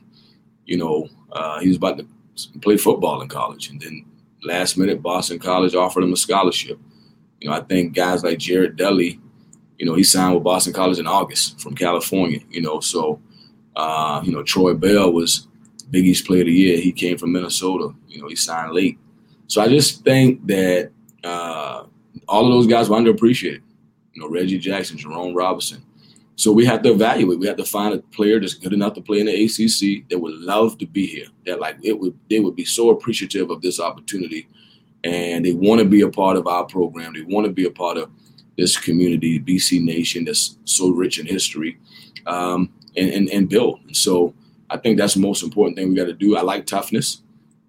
you 0.65 0.77
know, 0.77 1.09
uh, 1.33 1.59
he 1.59 1.67
was 1.67 1.75
about 1.75 1.97
to 1.97 2.07
play 2.61 2.77
football 2.77 3.21
in 3.21 3.27
college, 3.27 3.69
and 3.69 3.81
then 3.81 4.05
last 4.43 4.77
minute 4.77 5.01
Boston 5.01 5.39
College 5.39 5.75
offered 5.75 6.03
him 6.03 6.13
a 6.13 6.17
scholarship. 6.17 6.79
You 7.41 7.49
know, 7.49 7.55
I 7.55 7.59
think 7.61 7.93
guys 7.93 8.23
like 8.23 8.39
Jared 8.39 8.77
Dudley, 8.77 9.19
you 9.77 9.85
know, 9.85 9.93
he 9.93 10.05
signed 10.05 10.35
with 10.35 10.45
Boston 10.45 10.71
College 10.71 10.99
in 10.99 11.07
August 11.07 11.59
from 11.59 11.75
California. 11.75 12.39
You 12.49 12.61
know, 12.61 12.79
so 12.79 13.19
uh, 13.75 14.21
you 14.23 14.31
know 14.31 14.41
Troy 14.41 14.73
Bell 14.73 15.11
was 15.11 15.47
Big 15.91 16.05
East 16.05 16.25
Player 16.25 16.41
of 16.41 16.47
the 16.47 16.53
Year. 16.53 16.79
He 16.79 16.93
came 16.93 17.17
from 17.17 17.33
Minnesota. 17.33 17.93
You 18.07 18.21
know, 18.21 18.29
he 18.29 18.37
signed 18.37 18.71
late. 18.71 18.97
So 19.47 19.61
I 19.61 19.67
just 19.67 20.05
think 20.05 20.47
that 20.47 20.91
uh, 21.25 21.83
all 22.29 22.45
of 22.45 22.51
those 22.51 22.67
guys 22.67 22.89
were 22.89 22.97
underappreciated. 22.97 23.61
You 24.17 24.23
know, 24.23 24.29
Reggie 24.29 24.57
Jackson, 24.57 24.97
Jerome 24.97 25.35
Robinson. 25.35 25.83
So 26.37 26.51
we 26.51 26.65
have 26.65 26.81
to 26.81 26.91
evaluate. 26.91 27.37
We 27.37 27.45
have 27.45 27.57
to 27.57 27.65
find 27.65 27.93
a 27.93 27.99
player 27.99 28.39
that's 28.39 28.55
good 28.55 28.73
enough 28.73 28.95
to 28.95 29.01
play 29.01 29.19
in 29.19 29.27
the 29.27 29.45
ACC 29.45 30.09
that 30.09 30.17
would 30.17 30.33
love 30.39 30.79
to 30.79 30.87
be 30.87 31.05
here. 31.05 31.27
That 31.45 31.59
like 31.59 31.77
it 31.83 31.99
would 31.99 32.17
they 32.27 32.39
would 32.39 32.55
be 32.55 32.65
so 32.65 32.89
appreciative 32.89 33.51
of 33.51 33.61
this 33.61 33.79
opportunity, 33.79 34.47
and 35.03 35.45
they 35.45 35.53
want 35.53 35.81
to 35.81 35.85
be 35.85 36.01
a 36.01 36.09
part 36.09 36.35
of 36.35 36.47
our 36.47 36.65
program. 36.65 37.13
They 37.13 37.21
want 37.31 37.45
to 37.45 37.53
be 37.53 37.65
a 37.65 37.69
part 37.69 37.97
of 37.97 38.09
this 38.57 38.75
community, 38.75 39.39
BC 39.39 39.83
Nation, 39.83 40.25
that's 40.25 40.57
so 40.65 40.89
rich 40.89 41.19
in 41.19 41.27
history, 41.27 41.77
um, 42.25 42.73
and, 42.95 43.11
and 43.11 43.29
and 43.29 43.47
build. 43.47 43.81
So 43.95 44.33
I 44.71 44.77
think 44.77 44.97
that's 44.97 45.13
the 45.13 45.19
most 45.19 45.43
important 45.43 45.77
thing 45.77 45.89
we 45.89 45.95
got 45.95 46.05
to 46.05 46.13
do. 46.13 46.37
I 46.37 46.41
like 46.41 46.65
toughness. 46.65 47.21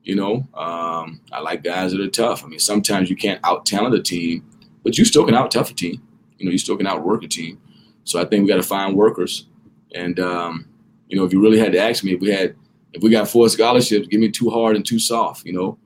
You 0.02 0.16
know, 0.16 0.48
um, 0.54 1.20
I 1.30 1.40
like 1.40 1.62
guys 1.62 1.92
that 1.92 2.00
are 2.00 2.08
tough. 2.08 2.42
I 2.42 2.48
mean, 2.48 2.58
sometimes 2.58 3.10
you 3.10 3.16
can't 3.16 3.38
out 3.44 3.66
talent 3.66 3.94
a 3.94 4.02
team, 4.02 4.48
but 4.82 4.96
you 4.96 5.04
still 5.04 5.26
can 5.26 5.34
out 5.34 5.50
tough 5.50 5.70
a 5.70 5.74
team. 5.74 6.00
You 6.38 6.46
know, 6.46 6.52
you 6.52 6.58
still 6.58 6.76
can 6.76 6.86
outwork 6.86 7.22
a 7.24 7.28
team. 7.28 7.60
So 8.04 8.20
I 8.20 8.24
think 8.24 8.42
we 8.42 8.48
got 8.48 8.56
to 8.56 8.62
find 8.62 8.96
workers. 8.96 9.46
And 9.94 10.18
um, 10.20 10.68
you 11.08 11.16
know, 11.16 11.24
if 11.24 11.32
you 11.32 11.40
really 11.40 11.58
had 11.58 11.72
to 11.72 11.78
ask 11.78 12.04
me, 12.04 12.14
if 12.14 12.20
we 12.20 12.30
had, 12.30 12.54
if 12.92 13.02
we 13.02 13.10
got 13.10 13.28
four 13.28 13.48
scholarships, 13.48 14.08
give 14.08 14.20
me 14.20 14.30
too 14.30 14.50
hard 14.50 14.76
and 14.76 14.84
too 14.84 14.98
soft. 14.98 15.44
You 15.44 15.52
know, 15.52 15.78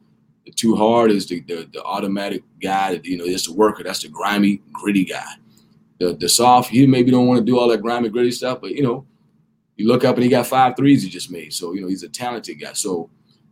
the 0.44 0.52
too 0.52 0.76
hard 0.76 1.10
is 1.10 1.26
the, 1.26 1.40
the, 1.40 1.68
the 1.72 1.82
automatic 1.82 2.42
guy 2.60 2.92
that 2.92 3.04
you 3.04 3.16
know 3.16 3.24
is 3.24 3.44
the 3.44 3.52
worker. 3.52 3.82
That's 3.82 4.02
the 4.02 4.08
grimy, 4.08 4.60
gritty 4.72 5.04
guy. 5.04 5.34
The 5.98 6.14
the 6.14 6.28
soft, 6.28 6.70
he 6.70 6.86
maybe 6.86 7.10
don't 7.10 7.26
want 7.26 7.38
to 7.38 7.44
do 7.44 7.58
all 7.58 7.68
that 7.68 7.82
grimy, 7.82 8.08
gritty 8.08 8.32
stuff, 8.32 8.60
but 8.60 8.72
you 8.72 8.82
know, 8.82 9.06
you 9.76 9.86
look 9.86 10.04
up 10.04 10.16
and 10.16 10.24
he 10.24 10.30
got 10.30 10.46
five 10.46 10.76
threes 10.76 11.02
he 11.02 11.08
just 11.08 11.30
made. 11.30 11.52
So 11.52 11.72
you 11.72 11.80
know, 11.80 11.88
he's 11.88 12.02
a 12.02 12.08
talented 12.08 12.60
guy. 12.60 12.72
So 12.72 13.08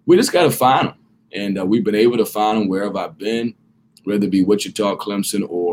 we 0.07 0.17
just 0.17 0.33
got 0.33 0.45
to 0.45 0.51
find 0.51 0.89
him, 0.89 0.95
and 1.33 1.59
uh, 1.59 1.67
we've 1.67 1.85
been 1.85 1.95
able 1.95 2.17
to 2.17 2.27
find 2.27 2.63
him 2.63 2.69
wherever 2.69 2.99
I've 2.99 3.19
been, 3.19 3.55
whether 4.05 4.27
it 4.27 4.31
be 4.31 4.43
Wichita, 4.43 4.97
Clemson, 4.97 5.47
or 5.49 5.70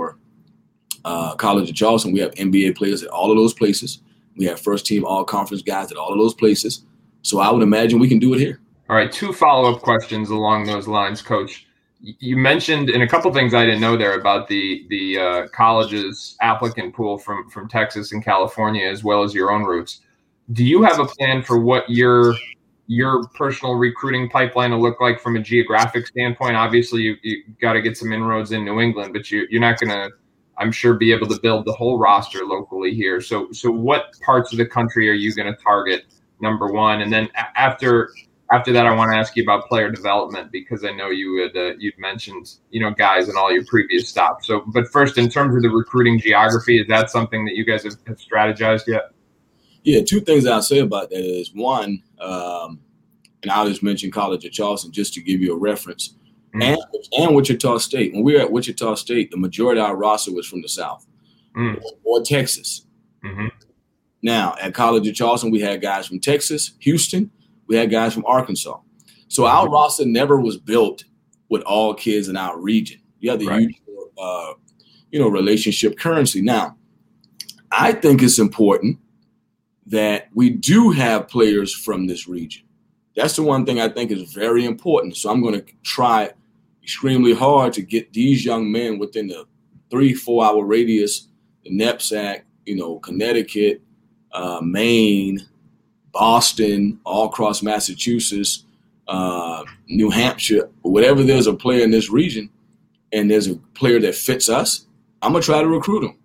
uh, 1.05 1.35
College 1.35 1.69
of 1.69 1.75
Charleston. 1.75 2.11
We 2.11 2.19
have 2.19 2.33
NBA 2.35 2.75
players 2.75 3.03
at 3.03 3.09
all 3.09 3.31
of 3.31 3.37
those 3.37 3.53
places. 3.53 3.99
We 4.35 4.45
have 4.45 4.59
first 4.59 4.85
team 4.85 5.05
all 5.05 5.23
conference 5.23 5.63
guys 5.63 5.91
at 5.91 5.97
all 5.97 6.11
of 6.11 6.17
those 6.17 6.33
places. 6.33 6.83
So 7.23 7.39
I 7.39 7.51
would 7.51 7.63
imagine 7.63 7.99
we 7.99 8.07
can 8.07 8.19
do 8.19 8.33
it 8.33 8.39
here. 8.39 8.59
All 8.89 8.95
right, 8.95 9.11
two 9.11 9.33
follow 9.33 9.73
up 9.73 9.81
questions 9.81 10.29
along 10.29 10.65
those 10.65 10.87
lines, 10.87 11.21
Coach. 11.21 11.67
You 11.99 12.37
mentioned 12.37 12.89
in 12.89 13.01
a 13.01 13.07
couple 13.07 13.33
things 13.33 13.53
I 13.53 13.65
didn't 13.65 13.81
know 13.81 13.97
there 13.97 14.17
about 14.19 14.47
the 14.47 14.85
the 14.89 15.17
uh, 15.17 15.47
college's 15.47 16.37
applicant 16.41 16.95
pool 16.95 17.17
from 17.17 17.49
from 17.49 17.67
Texas 17.67 18.11
and 18.11 18.23
California, 18.23 18.87
as 18.87 19.03
well 19.03 19.23
as 19.23 19.33
your 19.33 19.51
own 19.51 19.63
roots. 19.63 20.01
Do 20.53 20.63
you 20.63 20.83
have 20.83 20.99
a 20.99 21.05
plan 21.05 21.41
for 21.43 21.59
what 21.59 21.89
your 21.89 22.35
your 22.87 23.27
personal 23.29 23.75
recruiting 23.75 24.29
pipeline 24.29 24.71
will 24.71 24.81
look 24.81 25.01
like 25.01 25.19
from 25.19 25.35
a 25.35 25.41
geographic 25.41 26.07
standpoint? 26.07 26.55
Obviously, 26.55 27.01
you, 27.01 27.17
you 27.21 27.43
got 27.59 27.73
to 27.73 27.81
get 27.81 27.97
some 27.97 28.13
inroads 28.13 28.53
in 28.53 28.63
New 28.63 28.79
England, 28.79 29.11
but 29.11 29.29
you, 29.29 29.45
you're 29.49 29.59
not 29.61 29.79
going 29.79 29.89
to 29.89 30.09
I'm 30.57 30.71
sure 30.71 30.93
be 30.95 31.11
able 31.11 31.27
to 31.27 31.39
build 31.39 31.65
the 31.65 31.73
whole 31.73 31.99
roster 31.99 32.43
locally 32.45 32.93
here. 32.93 33.21
So 33.21 33.51
so 33.51 33.71
what 33.71 34.13
parts 34.25 34.51
of 34.51 34.57
the 34.57 34.65
country 34.65 35.09
are 35.09 35.13
you 35.13 35.33
going 35.33 35.53
to 35.53 35.61
target? 35.61 36.05
Number 36.39 36.67
one, 36.67 37.01
and 37.01 37.11
then 37.11 37.29
after 37.55 38.11
after 38.51 38.71
that, 38.71 38.85
I 38.85 38.95
want 38.95 39.11
to 39.11 39.17
ask 39.17 39.35
you 39.35 39.43
about 39.43 39.67
player 39.67 39.91
development 39.91 40.51
because 40.51 40.85
I 40.85 40.91
know 40.91 41.09
you 41.09 41.41
had 41.41 41.57
uh, 41.57 41.75
you'd 41.77 41.97
mentioned 41.97 42.55
you 42.69 42.79
know 42.79 42.91
guys 42.91 43.27
in 43.27 43.35
all 43.35 43.51
your 43.51 43.65
previous 43.65 44.07
stops. 44.07 44.47
So, 44.47 44.63
but 44.67 44.87
first, 44.89 45.17
in 45.17 45.29
terms 45.29 45.55
of 45.55 45.63
the 45.63 45.69
recruiting 45.69 46.19
geography, 46.19 46.79
is 46.79 46.87
that 46.87 47.09
something 47.09 47.43
that 47.45 47.55
you 47.55 47.65
guys 47.65 47.83
have, 47.83 47.95
have 48.05 48.17
strategized 48.17 48.87
yet? 48.87 49.11
Yeah, 49.83 50.01
two 50.03 50.19
things 50.21 50.45
I'll 50.45 50.61
say 50.61 50.79
about 50.79 51.09
that 51.09 51.23
is 51.23 51.53
one, 51.53 52.03
um, 52.19 52.79
and 53.41 53.51
I'll 53.51 53.67
just 53.67 53.83
mention 53.83 54.11
College 54.11 54.45
of 54.45 54.51
Charleston 54.51 54.91
just 54.91 55.13
to 55.15 55.21
give 55.21 55.41
you 55.41 55.53
a 55.53 55.57
reference 55.57 56.13
mm. 56.57 56.63
and 56.63 56.77
and 57.17 57.35
Wichita 57.35 57.77
State. 57.79 58.13
When 58.13 58.23
we 58.23 58.33
were 58.33 58.41
at 58.41 58.51
Wichita 58.51 58.95
State, 58.95 59.31
the 59.31 59.37
majority 59.37 59.79
of 59.79 59.87
our 59.87 59.95
roster 59.95 60.33
was 60.33 60.47
from 60.47 60.61
the 60.61 60.69
South 60.69 61.05
mm. 61.55 61.81
or, 62.03 62.21
Texas. 62.21 62.85
Mm-hmm. 63.23 63.47
Now 64.21 64.55
at 64.61 64.73
College 64.73 65.07
of 65.07 65.15
Charleston, 65.15 65.51
we 65.51 65.61
had 65.61 65.81
guys 65.81 66.07
from 66.07 66.19
Texas, 66.19 66.73
Houston. 66.79 67.31
We 67.67 67.75
had 67.75 67.91
guys 67.91 68.13
from 68.13 68.25
Arkansas. 68.25 68.79
So 69.27 69.43
mm-hmm. 69.43 69.57
our 69.57 69.69
roster 69.69 70.05
never 70.05 70.39
was 70.39 70.57
built 70.57 71.03
with 71.49 71.61
all 71.63 71.93
kids 71.93 72.27
in 72.27 72.37
our 72.37 72.59
region. 72.59 72.99
You 73.19 73.31
have 73.31 73.39
the 73.39 73.47
right. 73.47 73.61
usual, 73.61 74.11
uh, 74.17 74.53
you 75.11 75.19
know, 75.19 75.27
relationship 75.27 75.97
currency. 75.97 76.41
Now, 76.41 76.77
I 77.71 77.91
think 77.93 78.21
it's 78.21 78.39
important 78.39 78.99
that 79.87 80.27
we 80.33 80.49
do 80.49 80.91
have 80.91 81.27
players 81.27 81.73
from 81.73 82.07
this 82.07 82.27
region. 82.27 82.63
That's 83.15 83.35
the 83.35 83.43
one 83.43 83.65
thing 83.65 83.79
I 83.79 83.89
think 83.89 84.11
is 84.11 84.33
very 84.33 84.65
important. 84.65 85.17
So 85.17 85.31
I'm 85.31 85.41
going 85.41 85.55
to 85.55 85.65
try 85.83 86.31
extremely 86.87 87.33
hard 87.33 87.73
to 87.73 87.81
get 87.81 88.13
these 88.13 88.45
young 88.45 88.71
men 88.71 88.97
within 88.97 89.27
the 89.27 89.45
three, 89.91 90.13
four 90.13 90.45
hour 90.45 90.63
radius, 90.63 91.27
the 91.65 91.69
NEPSAC, 91.69 92.43
you 92.65 92.77
know, 92.77 92.97
Connecticut, 92.99 93.81
uh, 94.31 94.61
Maine, 94.63 95.45
Boston, 96.13 96.97
all 97.03 97.25
across 97.25 97.61
Massachusetts, 97.61 98.63
uh, 99.09 99.65
New 99.89 100.09
Hampshire, 100.09 100.69
whatever 100.83 101.23
there's 101.23 101.45
a 101.47 101.53
player 101.53 101.83
in 101.83 101.91
this 101.91 102.09
region 102.09 102.49
and 103.11 103.29
there's 103.29 103.47
a 103.47 103.57
player 103.73 103.99
that 103.99 104.15
fits 104.15 104.47
us, 104.47 104.85
I'm 105.21 105.33
going 105.33 105.41
to 105.41 105.45
try 105.45 105.61
to 105.61 105.67
recruit 105.67 106.01
them. 106.01 106.17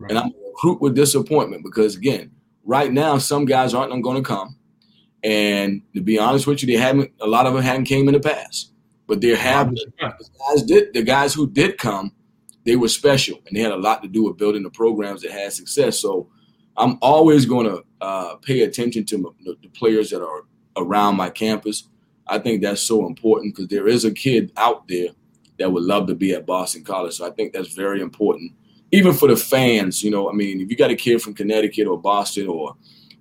Right. 0.00 0.10
And 0.10 0.18
I'm 0.18 0.30
going 0.30 0.42
to 0.42 0.48
recruit 0.48 0.80
with 0.80 0.96
disappointment 0.96 1.62
because, 1.62 1.94
again, 1.94 2.32
right 2.64 2.92
now, 2.92 3.18
some 3.18 3.44
guys 3.44 3.72
aren't 3.72 4.02
going 4.02 4.16
to 4.16 4.28
come. 4.28 4.56
And 5.22 5.82
to 5.94 6.00
be 6.00 6.18
honest 6.18 6.48
with 6.48 6.60
you, 6.62 6.66
they 6.66 6.80
haven't. 6.80 7.12
A 7.20 7.26
lot 7.26 7.46
of 7.46 7.54
them 7.54 7.62
have 7.62 7.78
not 7.78 7.86
came 7.86 8.08
in 8.08 8.14
the 8.14 8.20
past, 8.20 8.72
but 9.08 9.20
there 9.20 9.36
have 9.36 9.74
the 9.74 9.90
guys 9.98 10.62
did 10.62 10.92
the 10.94 11.02
guys 11.02 11.34
who 11.34 11.48
did 11.48 11.78
come, 11.78 12.12
they 12.64 12.76
were 12.76 12.88
special, 12.88 13.40
and 13.46 13.56
they 13.56 13.60
had 13.60 13.72
a 13.72 13.76
lot 13.76 14.02
to 14.02 14.08
do 14.08 14.24
with 14.24 14.36
building 14.36 14.62
the 14.62 14.70
programs 14.70 15.22
that 15.22 15.32
had 15.32 15.52
success. 15.52 15.98
So 15.98 16.28
I'm 16.76 16.98
always 17.02 17.44
going 17.44 17.66
to 17.66 17.82
uh, 18.00 18.36
pay 18.36 18.62
attention 18.62 19.04
to 19.06 19.34
the, 19.44 19.56
the 19.62 19.68
players 19.70 20.10
that 20.10 20.22
are 20.22 20.44
around 20.76 21.16
my 21.16 21.30
campus. 21.30 21.88
I 22.26 22.38
think 22.38 22.62
that's 22.62 22.82
so 22.82 23.06
important 23.06 23.56
because 23.56 23.68
there 23.68 23.88
is 23.88 24.04
a 24.04 24.12
kid 24.12 24.52
out 24.56 24.86
there 24.86 25.08
that 25.58 25.72
would 25.72 25.82
love 25.82 26.06
to 26.06 26.14
be 26.14 26.34
at 26.34 26.46
Boston 26.46 26.84
College. 26.84 27.14
So 27.14 27.26
I 27.26 27.30
think 27.30 27.52
that's 27.52 27.72
very 27.72 28.00
important, 28.00 28.52
even 28.92 29.14
for 29.14 29.26
the 29.26 29.36
fans. 29.36 30.04
You 30.04 30.12
know, 30.12 30.30
I 30.30 30.32
mean, 30.34 30.60
if 30.60 30.70
you 30.70 30.76
got 30.76 30.92
a 30.92 30.96
kid 30.96 31.20
from 31.20 31.34
Connecticut 31.34 31.88
or 31.88 32.00
Boston 32.00 32.46
or 32.46 32.76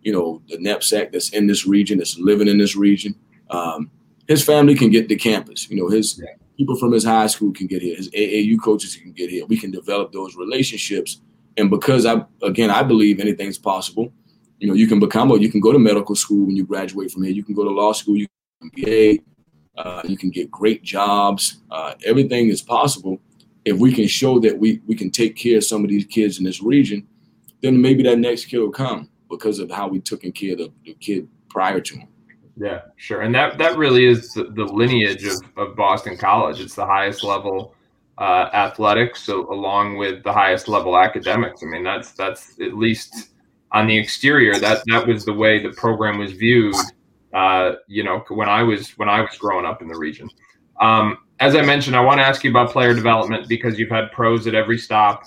you 0.08 0.14
know, 0.14 0.42
the 0.48 0.58
NEPSAC 0.58 1.12
that's 1.12 1.32
in 1.32 1.48
this 1.48 1.66
region, 1.66 1.98
that's 1.98 2.18
living 2.18 2.48
in 2.48 2.58
this 2.58 2.78
region. 2.78 3.14
Um, 3.50 3.92
his 4.28 4.44
family 4.44 4.76
can 4.76 4.90
get 4.90 5.08
to 5.10 5.16
campus. 5.16 5.70
You 5.70 5.78
know, 5.78 5.90
his 5.90 6.20
yeah. 6.20 6.34
people 6.58 6.76
from 6.76 6.92
his 6.92 7.04
high 7.04 7.28
school 7.28 7.54
can 7.54 7.68
get 7.68 7.82
here. 7.82 7.96
His 7.96 8.10
AAU 8.10 8.62
coaches 8.62 8.96
can 8.96 9.12
get 9.14 9.30
here. 9.30 9.46
We 9.46 9.58
can 9.58 9.72
develop 9.72 10.12
those 10.12 10.36
relationships. 10.36 11.22
And 11.56 11.70
because 11.70 12.06
I, 12.06 12.24
again, 12.44 12.70
I 12.70 12.84
believe 12.84 13.20
anything's 13.20 13.58
possible. 13.58 14.12
You 14.60 14.68
know, 14.68 14.74
you 14.74 14.88
can 14.88 15.00
become 15.00 15.32
or 15.32 15.38
you 15.38 15.52
can 15.52 15.62
go 15.62 15.72
to 15.72 15.80
medical 15.80 16.16
school 16.16 16.46
when 16.46 16.56
you 16.56 16.66
graduate 16.66 17.12
from 17.12 17.24
here. 17.24 17.32
You 17.32 17.44
can 17.44 17.56
go 17.56 17.64
to 17.64 17.70
law 17.70 17.94
school. 17.94 18.18
You 18.18 18.28
can 18.62 18.70
MBA. 18.70 19.24
Uh, 19.78 20.02
you 20.06 20.18
can 20.18 20.32
get 20.32 20.50
great 20.50 20.84
jobs. 20.84 21.58
Uh, 21.70 21.94
everything 22.04 22.50
is 22.50 22.62
possible 22.62 23.22
if 23.64 23.78
we 23.78 23.94
can 23.94 24.08
show 24.08 24.40
that 24.40 24.58
we 24.58 24.82
we 24.88 24.96
can 24.96 25.12
take 25.12 25.36
care 25.36 25.58
of 25.58 25.64
some 25.64 25.84
of 25.84 25.90
these 25.90 26.06
kids 26.06 26.40
in 26.40 26.44
this 26.44 26.64
region. 26.64 27.06
Then 27.62 27.80
maybe 27.80 28.02
that 28.04 28.18
next 28.18 28.46
kid 28.46 28.58
will 28.58 28.72
come 28.72 29.10
because 29.30 29.60
of 29.60 29.70
how 29.70 29.88
we 29.88 30.00
took 30.00 30.22
care 30.34 30.54
of 30.54 30.58
the, 30.60 30.72
the 30.84 30.94
kid 30.96 31.28
prior 31.50 31.80
to 31.80 31.98
him. 31.98 32.08
Yeah, 32.60 32.82
sure. 32.96 33.22
And 33.22 33.34
that 33.36 33.60
that 33.60 33.78
really 33.78 34.06
is 34.06 34.34
the, 34.34 34.44
lineage 34.44 35.24
of, 35.26 35.42
of 35.58 35.76
Boston 35.76 36.18
College. 36.18 36.60
It's 36.60 36.74
the 36.74 36.86
highest 36.86 37.24
level 37.24 37.76
uh, 38.18 38.50
athletics, 38.52 39.24
so 39.24 39.52
along 39.54 39.98
with 39.98 40.24
the 40.24 40.34
highest 40.34 40.68
level 40.68 40.98
academics. 40.98 41.62
I 41.62 41.68
mean, 41.68 41.84
that's 41.84 42.14
that's 42.14 42.60
at 42.60 42.74
least 42.74 43.30
on 43.72 43.86
the 43.86 43.96
exterior. 43.96 44.60
That 44.60 44.82
that 44.88 45.06
was 45.06 45.24
the 45.24 45.34
way 45.34 45.62
the 45.62 45.72
program 45.74 46.18
was 46.18 46.32
viewed. 46.32 46.76
Uh, 47.32 47.74
you 47.88 48.04
know, 48.04 48.24
when 48.30 48.50
I 48.50 48.64
was 48.64 48.90
when 48.98 49.08
I 49.08 49.22
was 49.22 49.38
growing 49.38 49.66
up 49.66 49.84
in 49.84 49.88
the 49.88 49.98
region. 49.98 50.28
Um, 50.82 51.20
as 51.40 51.56
I 51.56 51.62
mentioned, 51.62 51.96
I 51.96 52.02
want 52.02 52.20
to 52.20 52.26
ask 52.26 52.44
you 52.44 52.50
about 52.50 52.72
player 52.72 52.96
development 52.96 53.48
because 53.48 53.78
you've 53.78 53.92
had 53.92 54.12
pros 54.12 54.48
at 54.48 54.56
every 54.56 54.80
stop, 54.80 55.26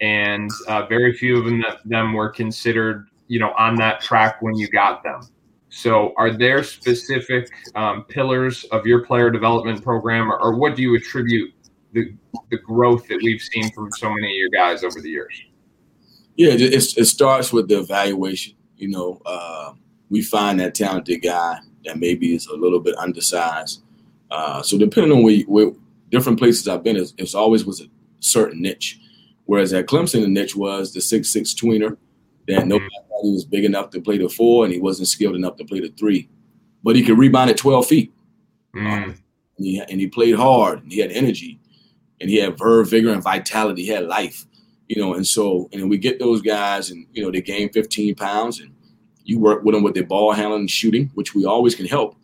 and 0.00 0.50
uh, 0.66 0.86
very 0.86 1.12
few 1.12 1.38
of 1.38 1.44
them, 1.44 1.64
them 1.84 2.12
were 2.12 2.30
considered 2.30 3.06
you 3.28 3.38
know 3.38 3.52
on 3.56 3.76
that 3.76 4.00
track 4.00 4.42
when 4.42 4.56
you 4.56 4.66
got 4.68 5.04
them. 5.04 5.20
So, 5.74 6.12
are 6.18 6.30
there 6.30 6.62
specific 6.62 7.48
um, 7.76 8.04
pillars 8.04 8.64
of 8.64 8.86
your 8.86 9.06
player 9.06 9.30
development 9.30 9.82
program, 9.82 10.30
or, 10.30 10.38
or, 10.38 10.54
what 10.54 10.76
do 10.76 10.82
you 10.82 10.94
attribute 10.96 11.50
the 11.94 12.12
the 12.50 12.58
growth 12.58 13.08
that 13.08 13.18
we've 13.22 13.40
seen 13.40 13.72
from 13.72 13.90
so 13.92 14.10
many 14.10 14.26
of 14.26 14.36
your 14.36 14.50
guys 14.50 14.84
over 14.84 15.00
the 15.00 15.08
years? 15.08 15.34
Yeah, 16.36 16.50
it, 16.50 16.74
it 16.74 17.06
starts 17.06 17.54
with 17.54 17.68
the 17.68 17.78
evaluation. 17.78 18.54
You 18.76 18.88
know, 18.88 19.22
uh, 19.24 19.72
we 20.10 20.20
find 20.20 20.60
that 20.60 20.74
talented 20.74 21.22
guy 21.22 21.58
that 21.86 21.98
maybe 21.98 22.34
is 22.34 22.48
a 22.48 22.54
little 22.54 22.80
bit 22.80 22.94
undersized. 22.98 23.82
Uh, 24.30 24.62
so, 24.62 24.76
depending 24.76 25.16
on 25.16 25.22
where, 25.22 25.40
where, 25.46 25.72
different 26.10 26.38
places 26.38 26.68
I've 26.68 26.82
been, 26.82 26.98
it's, 26.98 27.14
it's 27.16 27.34
always 27.34 27.64
was 27.64 27.80
a 27.80 27.86
certain 28.20 28.60
niche. 28.60 29.00
Whereas 29.46 29.72
at 29.72 29.86
Clemson, 29.86 30.20
the 30.20 30.28
niche 30.28 30.54
was 30.54 30.92
the 30.92 31.00
six 31.00 31.32
six 31.32 31.54
tweener 31.54 31.96
that 32.48 32.66
nobody 32.66 32.90
thought 33.08 33.24
he 33.24 33.32
was 33.32 33.44
big 33.44 33.64
enough 33.64 33.90
to 33.90 34.00
play 34.00 34.18
the 34.18 34.28
four, 34.28 34.64
and 34.64 34.72
he 34.72 34.80
wasn't 34.80 35.08
skilled 35.08 35.36
enough 35.36 35.56
to 35.56 35.64
play 35.64 35.80
the 35.80 35.88
three, 35.90 36.28
but 36.82 36.96
he 36.96 37.02
could 37.04 37.18
rebound 37.18 37.50
at 37.50 37.56
12 37.56 37.86
feet. 37.86 38.12
Mm. 38.74 39.04
and, 39.04 39.16
he, 39.58 39.80
and 39.80 40.00
he 40.00 40.06
played 40.06 40.34
hard, 40.34 40.82
and 40.82 40.90
he 40.90 40.98
had 40.98 41.12
energy, 41.12 41.60
and 42.20 42.30
he 42.30 42.36
had 42.36 42.56
verve, 42.58 42.88
vigor, 42.88 43.12
and 43.12 43.22
vitality. 43.22 43.82
He 43.82 43.88
had 43.88 44.06
life, 44.06 44.46
you 44.88 45.00
know. 45.00 45.14
And 45.14 45.26
so, 45.26 45.68
and 45.72 45.90
we 45.90 45.98
get 45.98 46.18
those 46.18 46.40
guys, 46.40 46.90
and 46.90 47.06
you 47.12 47.22
know, 47.22 47.30
they 47.30 47.42
gain 47.42 47.70
15 47.70 48.14
pounds, 48.14 48.60
and 48.60 48.74
you 49.24 49.38
work 49.38 49.62
with 49.62 49.74
them 49.74 49.82
with 49.82 49.94
their 49.94 50.06
ball 50.06 50.32
handling 50.32 50.60
and 50.60 50.70
shooting, 50.70 51.10
which 51.14 51.34
we 51.34 51.44
always 51.44 51.74
can 51.74 51.86
help. 51.86 52.16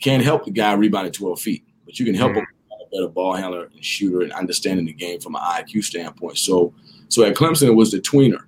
Can't 0.00 0.22
help 0.22 0.44
the 0.44 0.50
guy 0.50 0.72
rebound 0.74 1.06
at 1.06 1.14
12 1.14 1.40
feet, 1.40 1.64
but 1.84 1.98
you 1.98 2.06
can 2.06 2.14
help 2.14 2.32
mm. 2.32 2.36
him 2.36 2.46
a 2.70 2.96
better 2.96 3.08
ball 3.08 3.34
handler 3.34 3.64
and 3.64 3.84
shooter 3.84 4.22
and 4.22 4.32
understanding 4.32 4.86
the 4.86 4.92
game 4.92 5.20
from 5.20 5.34
an 5.34 5.42
IQ 5.42 5.84
standpoint. 5.84 6.38
So, 6.38 6.72
so 7.08 7.24
at 7.24 7.34
Clemson, 7.34 7.66
it 7.66 7.74
was 7.74 7.90
the 7.90 7.98
tweener. 7.98 8.44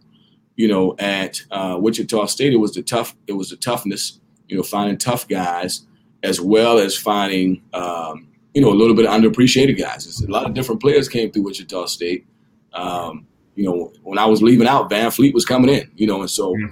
You 0.59 0.69
know, 0.69 0.97
at 0.99 1.41
uh, 1.53 1.79
Wichita 1.81 2.27
State, 2.27 2.53
it 2.53 2.57
was 2.57 2.75
the 2.75 2.83
tough. 2.83 3.17
It 3.27 3.33
was 3.33 3.49
the 3.49 3.57
toughness. 3.57 4.21
You 4.49 4.57
know, 4.57 4.63
finding 4.63 4.99
tough 4.99 5.29
guys 5.29 5.87
as 6.25 6.41
well 6.41 6.79
as 6.79 6.97
finding 6.97 7.63
um, 7.73 8.29
you 8.55 8.61
know 8.61 8.71
a 8.71 8.75
little 8.75 8.95
bit 8.95 9.07
of 9.07 9.13
underappreciated 9.13 9.79
guys. 9.79 10.07
It's 10.07 10.23
a 10.23 10.31
lot 10.31 10.47
of 10.47 10.55
different 10.55 10.81
players 10.81 11.09
came 11.09 11.31
through 11.31 11.45
Wichita 11.45 11.87
State. 11.87 12.27
Um, 12.75 13.27
you 13.55 13.65
know, 13.65 13.93
when 14.03 14.19
I 14.19 14.27
was 14.27 14.43
leaving 14.43 14.67
out, 14.67 14.91
VanVleet 14.91 15.33
was 15.33 15.47
coming 15.47 15.71
in. 15.71 15.91
You 15.95 16.09
know, 16.09 16.21
and 16.21 16.31
so 16.31 16.57
you 16.57 16.69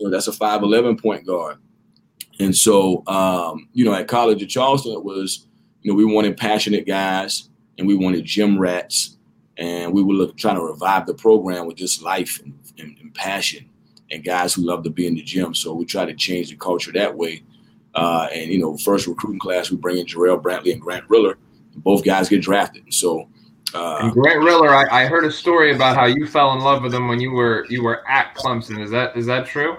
know 0.00 0.10
that's 0.10 0.26
a 0.26 0.32
five 0.32 0.62
eleven 0.62 0.96
point 0.96 1.24
guard. 1.24 1.58
And 2.40 2.56
so, 2.56 3.06
um, 3.06 3.68
you 3.74 3.84
know, 3.84 3.94
at 3.94 4.08
College 4.08 4.42
of 4.42 4.48
Charleston, 4.48 4.92
it 4.92 5.04
was, 5.04 5.46
you 5.82 5.92
know, 5.92 5.94
we 5.94 6.06
wanted 6.06 6.38
passionate 6.38 6.86
guys 6.86 7.50
and 7.76 7.86
we 7.86 7.94
wanted 7.94 8.24
gym 8.24 8.58
rats. 8.58 9.18
And 9.60 9.92
we 9.92 10.02
were 10.02 10.14
look, 10.14 10.36
trying 10.36 10.56
to 10.56 10.62
revive 10.62 11.06
the 11.06 11.14
program 11.14 11.66
with 11.66 11.76
just 11.76 12.02
life 12.02 12.40
and, 12.42 12.58
and, 12.78 12.96
and, 12.98 13.14
passion 13.14 13.68
and 14.10 14.24
guys 14.24 14.54
who 14.54 14.62
love 14.62 14.82
to 14.84 14.90
be 14.90 15.06
in 15.06 15.14
the 15.14 15.22
gym. 15.22 15.54
So 15.54 15.74
we 15.74 15.84
try 15.84 16.06
to 16.06 16.14
change 16.14 16.48
the 16.48 16.56
culture 16.56 16.90
that 16.92 17.14
way. 17.14 17.42
Uh, 17.94 18.28
and, 18.32 18.50
you 18.50 18.58
know, 18.58 18.76
first 18.78 19.06
recruiting 19.06 19.38
class, 19.38 19.70
we 19.70 19.76
bring 19.76 19.98
in 19.98 20.06
Jarrell 20.06 20.40
Brantley 20.40 20.72
and 20.72 20.80
Grant 20.80 21.04
Riller. 21.08 21.36
Both 21.76 22.04
guys 22.04 22.28
get 22.28 22.40
drafted. 22.40 22.92
So, 22.92 23.28
uh, 23.74 23.98
and 24.00 24.12
Grant 24.12 24.40
Riller, 24.40 24.74
I, 24.74 25.02
I, 25.02 25.06
heard 25.06 25.24
a 25.24 25.30
story 25.30 25.74
about 25.74 25.94
how 25.94 26.06
you 26.06 26.26
fell 26.26 26.52
in 26.54 26.60
love 26.60 26.82
with 26.82 26.92
him 26.92 27.06
when 27.06 27.20
you 27.20 27.30
were 27.30 27.66
you 27.68 27.84
were 27.84 28.08
at 28.08 28.34
Clemson. 28.34 28.82
Is 28.82 28.90
that 28.90 29.16
is 29.16 29.26
that 29.26 29.46
true? 29.46 29.76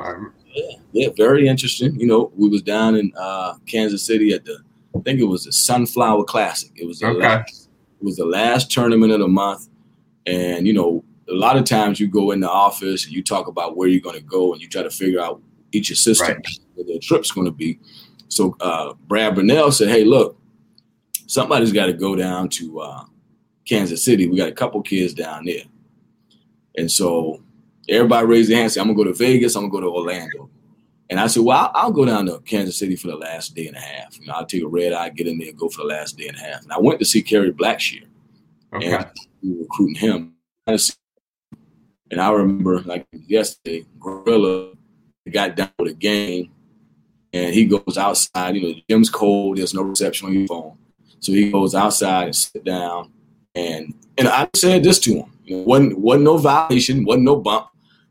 Yeah, 0.54 0.76
yeah, 0.92 1.10
very 1.16 1.48
interesting. 1.48 2.00
You 2.00 2.08
know, 2.08 2.32
we 2.36 2.48
was 2.50 2.62
down 2.62 2.96
in 2.96 3.12
uh, 3.18 3.56
Kansas 3.66 4.06
City 4.06 4.34
at 4.34 4.46
the, 4.46 4.60
I 4.96 5.00
think 5.00 5.20
it 5.20 5.26
was 5.26 5.46
the 5.46 5.52
Sunflower 5.52 6.26
Classic. 6.26 6.72
It 6.76 6.86
was 6.86 7.00
the 7.00 7.08
okay. 7.08 7.20
last, 7.20 7.70
it 8.00 8.04
was 8.04 8.18
the 8.18 8.26
last 8.26 8.72
tournament 8.72 9.12
of 9.12 9.20
the 9.20 9.28
month, 9.28 9.68
and 10.26 10.68
you 10.68 10.74
know, 10.74 11.04
a 11.30 11.34
lot 11.34 11.58
of 11.58 11.66
times 11.66 12.00
you 12.00 12.08
go 12.08 12.32
in 12.32 12.40
the 12.40 12.50
office 12.50 13.06
and 13.06 13.14
you 13.14 13.24
talk 13.24 13.48
about 13.48 13.78
where 13.78 13.88
you're 13.88 14.02
going 14.02 14.18
to 14.18 14.26
go, 14.26 14.54
and 14.54 14.62
you 14.62 14.68
try 14.68 14.84
to 14.84 14.90
figure 14.90 15.22
out 15.22 15.42
each 15.72 15.92
assistant 15.92 16.38
right. 16.38 16.60
where 16.76 16.86
their 16.86 17.00
trip's 17.00 17.32
going 17.32 17.46
to 17.46 17.52
be. 17.52 17.80
So 18.28 18.56
uh, 18.60 18.94
Brad 19.08 19.36
Brownell 19.36 19.72
said, 19.72 19.90
"Hey, 19.90 20.04
look, 20.04 20.38
somebody's 21.28 21.72
got 21.72 21.88
to 21.88 21.94
go 21.94 22.16
down 22.16 22.50
to 22.50 22.82
uh, 22.82 23.04
Kansas 23.66 24.04
City. 24.04 24.28
We 24.28 24.38
got 24.38 24.50
a 24.50 24.54
couple 24.54 24.82
kids 24.82 25.14
down 25.14 25.46
there." 25.46 25.64
And 26.78 26.90
so 26.90 27.42
Everybody 27.90 28.26
raised 28.26 28.50
their 28.50 28.58
hand. 28.58 28.72
Say, 28.72 28.80
I'm 28.80 28.88
gonna 28.88 28.98
go 28.98 29.04
to 29.04 29.14
Vegas. 29.14 29.56
I'm 29.56 29.64
gonna 29.64 29.72
go 29.72 29.82
to 29.82 29.88
Orlando. 29.88 30.50
And 31.10 31.20
I 31.20 31.28
said, 31.28 31.44
well, 31.44 31.58
I'll, 31.58 31.72
I'll, 31.86 31.92
go 31.92 32.06
down 32.06 32.26
to 32.28 32.40
Kansas 32.40 32.80
City 32.80 32.96
for 32.96 33.08
the 33.08 33.18
last 33.18 33.54
day 33.54 33.68
and 33.68 33.76
a 33.76 33.82
half. 33.82 34.18
You 34.18 34.28
know, 34.28 34.34
I'll 34.34 34.46
take 34.46 34.64
a 34.64 34.68
red 34.68 34.94
eye, 34.94 35.10
get 35.10 35.28
in 35.28 35.40
there, 35.40 35.50
and 35.50 35.58
go 35.58 35.68
for 35.68 35.80
the 35.82 35.90
last 35.90 36.18
day 36.18 36.30
and 36.30 36.38
a 36.38 36.40
half. 36.40 36.64
And 36.64 36.72
I 36.72 36.80
went 36.80 37.00
to 37.00 37.06
see 37.06 37.22
Kerry 37.22 37.52
Blackshear, 37.52 38.06
okay. 38.74 38.94
and 38.94 39.60
recruiting 39.60 39.96
him. 39.96 40.36
And 40.68 42.20
I 42.20 42.32
remember, 42.32 42.82
like 42.82 43.08
yesterday, 43.12 43.86
Gorilla 44.00 44.74
got 45.32 45.56
down 45.56 45.72
with 45.80 45.92
a 45.92 45.96
game, 45.96 46.52
and 47.34 47.54
he 47.54 47.66
goes 47.66 47.98
outside. 47.98 48.56
You 48.56 48.62
know, 48.62 48.74
the 48.74 48.84
gym's 48.90 49.10
cold. 49.10 49.58
There's 49.58 49.74
no 49.74 49.82
reception 49.82 50.28
on 50.28 50.34
your 50.34 50.48
phone, 50.48 50.78
so 51.20 51.32
he 51.32 51.52
goes 51.52 51.74
outside 51.74 52.26
and 52.26 52.36
sit 52.36 52.64
down. 52.64 53.12
And 53.56 53.94
and 54.18 54.28
I 54.28 54.50
said 54.56 54.84
this 54.84 55.00
to 55.00 55.16
him. 55.16 55.66
Wasn't 55.66 55.98
wasn't 55.98 56.26
no 56.26 56.38
violation, 56.38 57.06
wasn't 57.06 57.26
no 57.26 57.38
bump. 57.38 57.68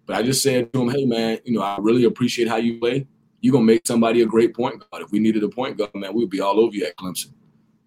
But 0.06 0.16
I 0.16 0.22
just 0.22 0.42
said 0.42 0.72
to 0.72 0.82
him, 0.82 0.90
hey, 0.90 1.04
man, 1.04 1.38
you 1.44 1.54
know, 1.54 1.62
I 1.62 1.78
really 1.78 2.04
appreciate 2.04 2.48
how 2.48 2.56
you 2.56 2.80
play. 2.80 3.06
You're 3.40 3.54
to 3.54 3.62
make 3.62 3.86
somebody 3.86 4.22
a 4.22 4.26
great 4.26 4.54
point 4.54 4.82
guard. 4.90 5.04
If 5.04 5.12
we 5.12 5.18
needed 5.18 5.44
a 5.44 5.48
point 5.48 5.78
guard, 5.78 5.94
man, 5.94 6.12
we'd 6.12 6.28
be 6.28 6.40
all 6.40 6.58
over 6.58 6.74
you 6.74 6.84
at 6.84 6.96
Clemson. 6.96 7.32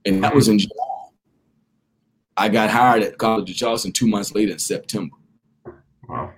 And 0.06 0.24
that 0.24 0.34
was 0.34 0.47
in 0.47 0.58
July. 0.58 0.92
I 2.36 2.50
got 2.50 2.69
hired 2.69 3.04
at 3.04 3.17
College 3.17 3.50
of 3.50 3.56
Charleston 3.56 3.91
two 3.91 4.08
months 4.08 4.34
later 4.34 4.54
in 4.54 4.60
September. 4.60 5.15
Wow. 6.08 6.32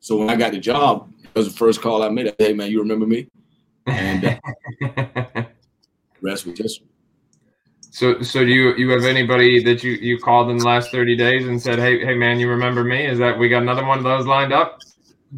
So 0.00 0.16
when 0.16 0.30
I 0.30 0.36
got 0.36 0.52
the 0.52 0.58
job, 0.58 1.12
it 1.22 1.38
was 1.38 1.48
the 1.48 1.56
first 1.56 1.80
call 1.80 2.02
I 2.02 2.08
made. 2.08 2.34
Hey, 2.38 2.52
man, 2.52 2.70
you 2.70 2.80
remember 2.80 3.06
me? 3.06 3.28
And 3.86 4.38
uh, 4.82 5.42
rest 6.20 6.46
was 6.46 6.58
history. 6.58 6.86
So, 7.90 8.22
so 8.22 8.44
do 8.44 8.50
you 8.50 8.74
you 8.76 8.88
have 8.90 9.04
anybody 9.04 9.62
that 9.64 9.84
you 9.84 9.92
you 9.92 10.18
called 10.18 10.50
in 10.50 10.56
the 10.56 10.64
last 10.64 10.90
thirty 10.90 11.14
days 11.14 11.46
and 11.46 11.60
said, 11.60 11.78
"Hey, 11.78 12.02
hey, 12.04 12.14
man, 12.14 12.40
you 12.40 12.48
remember 12.48 12.84
me?" 12.84 13.04
Is 13.04 13.18
that 13.18 13.38
we 13.38 13.48
got 13.48 13.62
another 13.62 13.84
one 13.84 13.98
of 13.98 14.04
those 14.04 14.26
lined 14.26 14.52
up? 14.52 14.78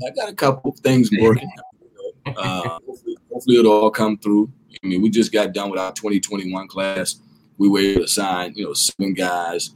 I 0.07 0.11
got 0.11 0.29
a 0.29 0.35
couple 0.35 0.71
of 0.71 0.79
things 0.79 1.11
working. 1.19 1.51
uh, 2.27 2.79
hopefully, 2.87 3.17
hopefully, 3.33 3.59
it'll 3.59 3.73
all 3.73 3.91
come 3.91 4.19
through. 4.19 4.53
I 4.83 4.87
mean, 4.87 5.03
we 5.03 5.11
just 5.11 5.33
got 5.33 5.53
done 5.53 5.69
with 5.69 5.81
our 5.81 5.93
2021 5.93 6.69
class. 6.69 7.17
We 7.59 7.69
were 7.69 7.81
able 7.81 8.03
to 8.03 8.09
sign, 8.09 8.55
you 8.55 8.65
know, 8.65 8.75
seven 8.75 9.15
guys, 9.15 9.71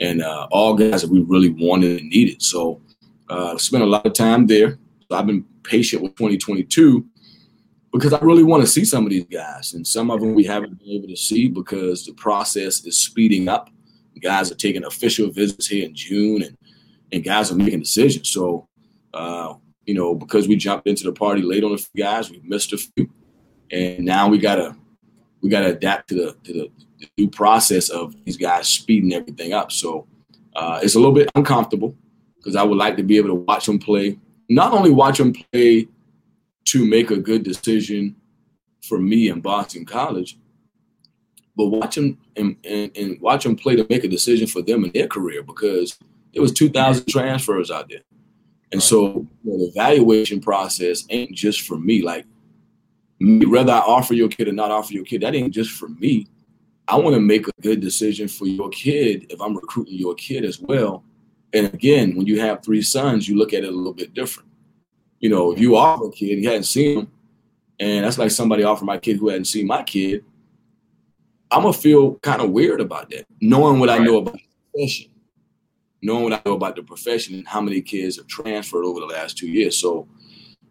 and 0.00 0.22
uh, 0.22 0.48
all 0.50 0.74
guys 0.74 1.02
that 1.02 1.10
we 1.10 1.20
really 1.20 1.50
wanted 1.50 2.00
and 2.00 2.10
needed. 2.10 2.42
So, 2.42 2.80
uh, 3.28 3.56
spent 3.58 3.82
a 3.82 3.86
lot 3.86 4.06
of 4.06 4.12
time 4.12 4.46
there. 4.46 4.78
So 5.08 5.16
I've 5.16 5.26
been 5.26 5.44
patient 5.62 6.02
with 6.02 6.14
2022 6.16 7.06
because 7.92 8.12
I 8.12 8.18
really 8.20 8.42
want 8.42 8.62
to 8.62 8.66
see 8.66 8.84
some 8.84 9.04
of 9.04 9.10
these 9.10 9.26
guys, 9.26 9.74
and 9.74 9.86
some 9.86 10.10
of 10.10 10.20
them 10.20 10.34
we 10.34 10.44
haven't 10.44 10.78
been 10.80 10.88
able 10.88 11.08
to 11.08 11.16
see 11.16 11.48
because 11.48 12.04
the 12.04 12.12
process 12.14 12.84
is 12.84 12.98
speeding 12.98 13.48
up. 13.48 13.70
Guys 14.20 14.50
are 14.50 14.56
taking 14.56 14.84
official 14.84 15.30
visits 15.30 15.66
here 15.66 15.86
in 15.86 15.94
June, 15.94 16.42
and 16.42 16.56
and 17.12 17.22
guys 17.22 17.52
are 17.52 17.56
making 17.56 17.80
decisions. 17.80 18.30
So, 18.30 18.68
uh, 19.12 19.54
you 19.86 19.94
know, 19.94 20.14
because 20.14 20.48
we 20.48 20.56
jumped 20.56 20.88
into 20.88 21.04
the 21.04 21.12
party 21.12 21.42
late 21.42 21.62
on 21.62 21.72
a 21.72 21.78
few 21.78 22.02
guys, 22.02 22.30
we 22.30 22.40
missed 22.44 22.72
a 22.72 22.78
few, 22.78 23.10
and 23.70 24.04
now 24.04 24.28
we 24.28 24.38
gotta 24.38 24.76
we 25.40 25.48
gotta 25.48 25.68
adapt 25.68 26.08
to 26.08 26.14
the 26.14 26.36
to 26.44 26.52
the, 26.52 26.70
the 27.16 27.24
new 27.24 27.30
process 27.30 27.88
of 27.88 28.14
these 28.24 28.36
guys 28.36 28.68
speeding 28.68 29.12
everything 29.12 29.52
up. 29.52 29.72
So 29.72 30.06
uh, 30.54 30.80
it's 30.82 30.94
a 30.94 30.98
little 30.98 31.14
bit 31.14 31.30
uncomfortable 31.34 31.96
because 32.36 32.56
I 32.56 32.62
would 32.62 32.78
like 32.78 32.96
to 32.96 33.02
be 33.02 33.16
able 33.16 33.28
to 33.28 33.34
watch 33.34 33.66
them 33.66 33.78
play, 33.78 34.18
not 34.48 34.72
only 34.72 34.90
watch 34.90 35.18
them 35.18 35.32
play 35.32 35.88
to 36.66 36.86
make 36.86 37.10
a 37.10 37.16
good 37.16 37.42
decision 37.42 38.16
for 38.82 38.98
me 38.98 39.28
in 39.28 39.40
Boston 39.40 39.84
College, 39.84 40.38
but 41.56 41.66
watch 41.66 41.94
them 41.94 42.18
and, 42.36 42.56
and, 42.64 42.96
and 42.96 43.20
watch 43.20 43.44
them 43.44 43.56
play 43.56 43.76
to 43.76 43.86
make 43.88 44.04
a 44.04 44.08
decision 44.08 44.46
for 44.46 44.62
them 44.62 44.84
in 44.84 44.90
their 44.92 45.06
career 45.06 45.42
because 45.42 45.98
there 46.32 46.42
was 46.42 46.52
2,000 46.52 47.06
transfers 47.06 47.70
out 47.70 47.88
there. 47.88 48.00
And 48.72 48.82
so 48.82 49.26
the 49.44 49.70
evaluation 49.72 50.40
process 50.40 51.04
ain't 51.10 51.32
just 51.32 51.60
for 51.60 51.78
me. 51.78 52.02
Like, 52.02 52.26
whether 53.20 53.72
I 53.72 53.78
offer 53.78 54.14
your 54.14 54.28
kid 54.28 54.48
or 54.48 54.52
not 54.52 54.72
offer 54.72 54.92
your 54.92 55.04
kid, 55.04 55.22
that 55.22 55.34
ain't 55.34 55.54
just 55.54 55.70
for 55.70 55.88
me. 55.88 56.26
I 56.86 56.96
want 56.96 57.14
to 57.14 57.20
make 57.20 57.48
a 57.48 57.52
good 57.62 57.80
decision 57.80 58.28
for 58.28 58.46
your 58.46 58.68
kid 58.68 59.26
if 59.30 59.40
I'm 59.40 59.54
recruiting 59.54 59.94
your 59.94 60.14
kid 60.14 60.44
as 60.44 60.60
well. 60.60 61.04
And 61.52 61.72
again, 61.72 62.14
when 62.16 62.26
you 62.26 62.40
have 62.40 62.62
three 62.62 62.82
sons, 62.82 63.28
you 63.28 63.36
look 63.36 63.52
at 63.52 63.64
it 63.64 63.68
a 63.68 63.76
little 63.76 63.94
bit 63.94 64.12
different 64.12 64.50
you 65.24 65.30
know, 65.30 65.52
if 65.52 65.58
you 65.58 65.74
offer 65.74 66.08
a 66.08 66.10
kid, 66.10 66.38
you 66.38 66.46
hadn't 66.46 66.64
seen 66.64 66.98
him, 66.98 67.10
and 67.80 68.04
that's 68.04 68.18
like 68.18 68.30
somebody 68.30 68.62
offered 68.62 68.84
my 68.84 68.98
kid 68.98 69.16
who 69.16 69.28
hadn't 69.28 69.46
seen 69.46 69.66
my 69.66 69.82
kid, 69.82 70.22
I'm 71.50 71.62
gonna 71.62 71.72
feel 71.72 72.16
kind 72.16 72.42
of 72.42 72.50
weird 72.50 72.82
about 72.82 73.08
that, 73.08 73.24
knowing 73.40 73.80
what 73.80 73.88
right. 73.88 74.02
I 74.02 74.04
know 74.04 74.18
about 74.18 74.34
the 74.34 74.42
profession, 74.70 75.10
knowing 76.02 76.24
what 76.24 76.32
I 76.34 76.42
know 76.44 76.56
about 76.56 76.76
the 76.76 76.82
profession 76.82 77.36
and 77.36 77.48
how 77.48 77.62
many 77.62 77.80
kids 77.80 78.18
have 78.18 78.26
transferred 78.26 78.84
over 78.84 79.00
the 79.00 79.06
last 79.06 79.38
two 79.38 79.48
years. 79.48 79.78
So, 79.78 80.06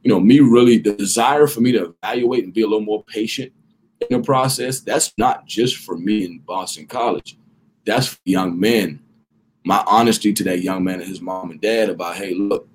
you 0.04 0.12
know, 0.12 0.20
me 0.20 0.40
really 0.40 0.78
the 0.78 0.94
desire 0.94 1.48
for 1.48 1.62
me 1.62 1.72
to 1.72 1.96
evaluate 2.04 2.44
and 2.44 2.54
be 2.54 2.62
a 2.62 2.68
little 2.68 2.86
more 2.86 3.04
patient 3.06 3.52
the 4.10 4.22
process. 4.22 4.82
That's 4.82 5.14
not 5.18 5.46
just 5.46 5.78
for 5.78 5.98
me 5.98 6.26
in 6.26 6.40
Boston 6.40 6.88
College. 6.88 7.38
That's 7.86 8.08
for 8.08 8.20
young 8.26 8.60
men. 8.60 9.00
My 9.66 9.84
honesty 9.88 10.34
to 10.34 10.44
that 10.46 10.62
young 10.62 10.84
man 10.84 11.00
and 11.00 11.10
his 11.10 11.22
mom 11.22 11.52
and 11.52 11.62
dad 11.62 11.90
about, 11.90 12.16
hey, 12.16 12.34
look, 12.34 12.68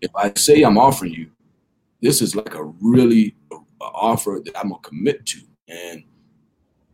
if 0.00 0.10
I 0.14 0.32
say 0.36 0.62
I'm 0.62 0.78
offering 0.78 1.12
you, 1.12 1.30
this 2.00 2.22
is 2.22 2.36
like 2.36 2.54
a 2.54 2.64
really 2.80 3.34
a, 3.52 3.56
offer 3.80 4.40
that 4.44 4.58
I'm 4.58 4.68
gonna 4.68 4.80
commit 4.82 5.26
to, 5.26 5.40
and 5.68 6.02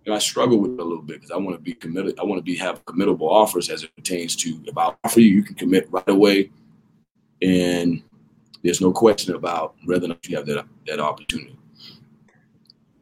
you 0.05 0.11
know, 0.11 0.15
I 0.15 0.19
struggle 0.19 0.59
with 0.59 0.73
it 0.73 0.81
a 0.81 0.85
little 0.85 1.03
bit 1.03 1.17
because 1.21 1.31
I 1.31 1.37
want 1.37 1.57
to 1.57 1.63
be 1.63 1.75
committed. 1.75 2.19
I 2.19 2.25
want 2.25 2.39
to 2.39 2.43
be 2.43 2.57
have 2.57 2.85
committable 2.85 3.29
offers 3.29 3.71
as 3.71 3.83
it 3.83 3.95
pertains 3.95 4.37
to 4.37 4.61
if 4.67 4.77
I 4.77 4.95
offer 5.05 5.21
you, 5.21 5.29
you 5.29 5.43
can 5.43 5.55
commit 5.55 5.91
right 5.91 6.09
away, 6.09 6.51
and 7.41 8.03
there's 8.63 8.81
no 8.81 8.93
question 8.93 9.35
about 9.35 9.75
whether 9.85 10.07
or 10.07 10.09
not 10.09 10.27
you 10.27 10.37
have 10.37 10.47
that 10.47 10.65
that 10.87 11.01
opportunity. 11.01 11.59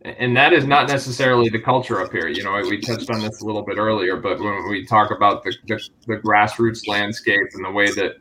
And 0.03 0.37
that 0.37 0.53
is 0.53 0.65
not 0.65 0.89
necessarily 0.89 1.49
the 1.49 1.61
culture 1.61 2.01
up 2.01 2.11
here. 2.11 2.29
You 2.29 2.43
know, 2.43 2.53
we 2.63 2.81
touched 2.81 3.11
on 3.11 3.21
this 3.21 3.43
a 3.43 3.45
little 3.45 3.63
bit 3.63 3.77
earlier, 3.77 4.17
but 4.17 4.39
when 4.41 4.69
we 4.69 4.87
talk 4.87 5.11
about 5.11 5.45
the, 5.45 5.55
the, 5.67 5.81
the 6.07 6.17
grassroots 6.17 6.89
landscape 6.89 7.49
and 7.53 7.65
the 7.65 7.71
way 7.71 7.91
that 7.93 8.15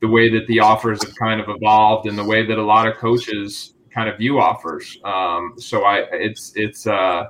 the 0.00 0.08
way 0.08 0.28
that 0.28 0.46
the 0.48 0.60
offers 0.60 1.02
have 1.02 1.14
kind 1.16 1.40
of 1.40 1.48
evolved 1.48 2.06
and 2.06 2.18
the 2.18 2.24
way 2.24 2.44
that 2.44 2.58
a 2.58 2.62
lot 2.62 2.86
of 2.86 2.94
coaches 2.96 3.74
kind 3.90 4.08
of 4.08 4.18
view 4.18 4.38
offers. 4.38 4.98
Um, 5.02 5.54
so 5.56 5.84
I, 5.84 6.00
it's, 6.12 6.52
it's, 6.56 6.86
uh, 6.86 7.24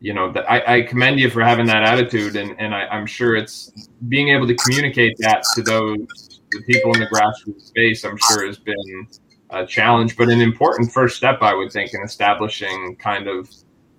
you 0.00 0.12
know, 0.12 0.30
the, 0.30 0.40
I, 0.40 0.76
I, 0.76 0.82
commend 0.82 1.18
you 1.18 1.30
for 1.30 1.40
having 1.42 1.66
that 1.66 1.82
attitude, 1.82 2.36
and, 2.36 2.58
and 2.58 2.74
I, 2.74 2.94
am 2.94 3.06
sure 3.06 3.36
it's 3.36 3.88
being 4.08 4.28
able 4.30 4.46
to 4.48 4.54
communicate 4.54 5.16
that 5.18 5.44
to 5.54 5.62
those 5.62 6.40
the 6.50 6.62
people 6.62 6.92
in 6.94 7.00
the 7.00 7.06
grassroots 7.06 7.68
space. 7.68 8.04
I'm 8.04 8.18
sure 8.18 8.46
has 8.46 8.58
been 8.58 9.06
a 9.50 9.66
challenge, 9.66 10.16
but 10.16 10.28
an 10.28 10.40
important 10.40 10.92
first 10.92 11.16
step, 11.16 11.38
I 11.40 11.54
would 11.54 11.72
think, 11.72 11.92
in 11.94 12.02
establishing 12.02 12.96
kind 12.96 13.28
of, 13.28 13.50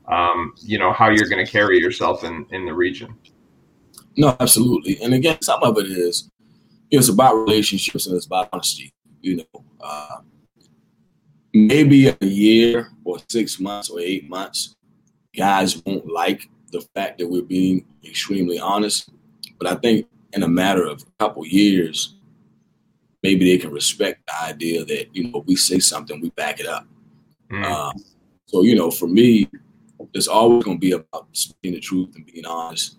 um, 0.07 0.53
you 0.61 0.79
know, 0.79 0.91
how 0.93 1.09
you're 1.09 1.29
going 1.29 1.45
to 1.45 1.51
carry 1.51 1.79
yourself 1.79 2.23
in 2.23 2.45
in 2.51 2.65
the 2.65 2.73
region. 2.73 3.15
No, 4.17 4.35
absolutely, 4.39 5.01
and 5.01 5.13
again, 5.13 5.41
some 5.41 5.63
of 5.63 5.77
it 5.77 5.87
is 5.87 6.29
it's 6.89 7.09
about 7.09 7.35
relationships 7.35 8.07
and 8.07 8.15
it's 8.15 8.25
about 8.25 8.49
honesty. 8.51 8.93
You 9.21 9.37
know, 9.37 9.65
uh, 9.81 10.17
maybe 11.53 12.07
a 12.07 12.25
year 12.25 12.89
or 13.03 13.19
six 13.29 13.59
months 13.59 13.89
or 13.89 13.99
eight 13.99 14.29
months, 14.29 14.75
guys 15.35 15.81
won't 15.85 16.07
like 16.07 16.49
the 16.71 16.81
fact 16.95 17.19
that 17.19 17.27
we're 17.27 17.41
being 17.41 17.85
extremely 18.03 18.59
honest. 18.59 19.09
But 19.59 19.71
I 19.71 19.75
think 19.75 20.07
in 20.33 20.43
a 20.43 20.47
matter 20.47 20.85
of 20.85 21.03
a 21.03 21.23
couple 21.23 21.45
years, 21.45 22.17
maybe 23.23 23.45
they 23.45 23.57
can 23.57 23.71
respect 23.71 24.25
the 24.27 24.43
idea 24.43 24.85
that 24.85 25.15
you 25.15 25.31
know 25.31 25.43
we 25.45 25.55
say 25.55 25.79
something, 25.79 26.19
we 26.21 26.29
back 26.31 26.59
it 26.59 26.67
up. 26.67 26.85
Mm. 27.51 27.65
Um, 27.65 28.03
so 28.47 28.63
you 28.63 28.75
know, 28.75 28.91
for 28.91 29.07
me, 29.07 29.47
it's 30.13 30.27
always 30.27 30.63
going 30.63 30.77
to 30.77 30.81
be 30.81 30.91
about 30.91 31.27
speaking 31.33 31.73
the 31.73 31.79
truth 31.79 32.15
and 32.15 32.25
being 32.25 32.45
honest 32.45 32.97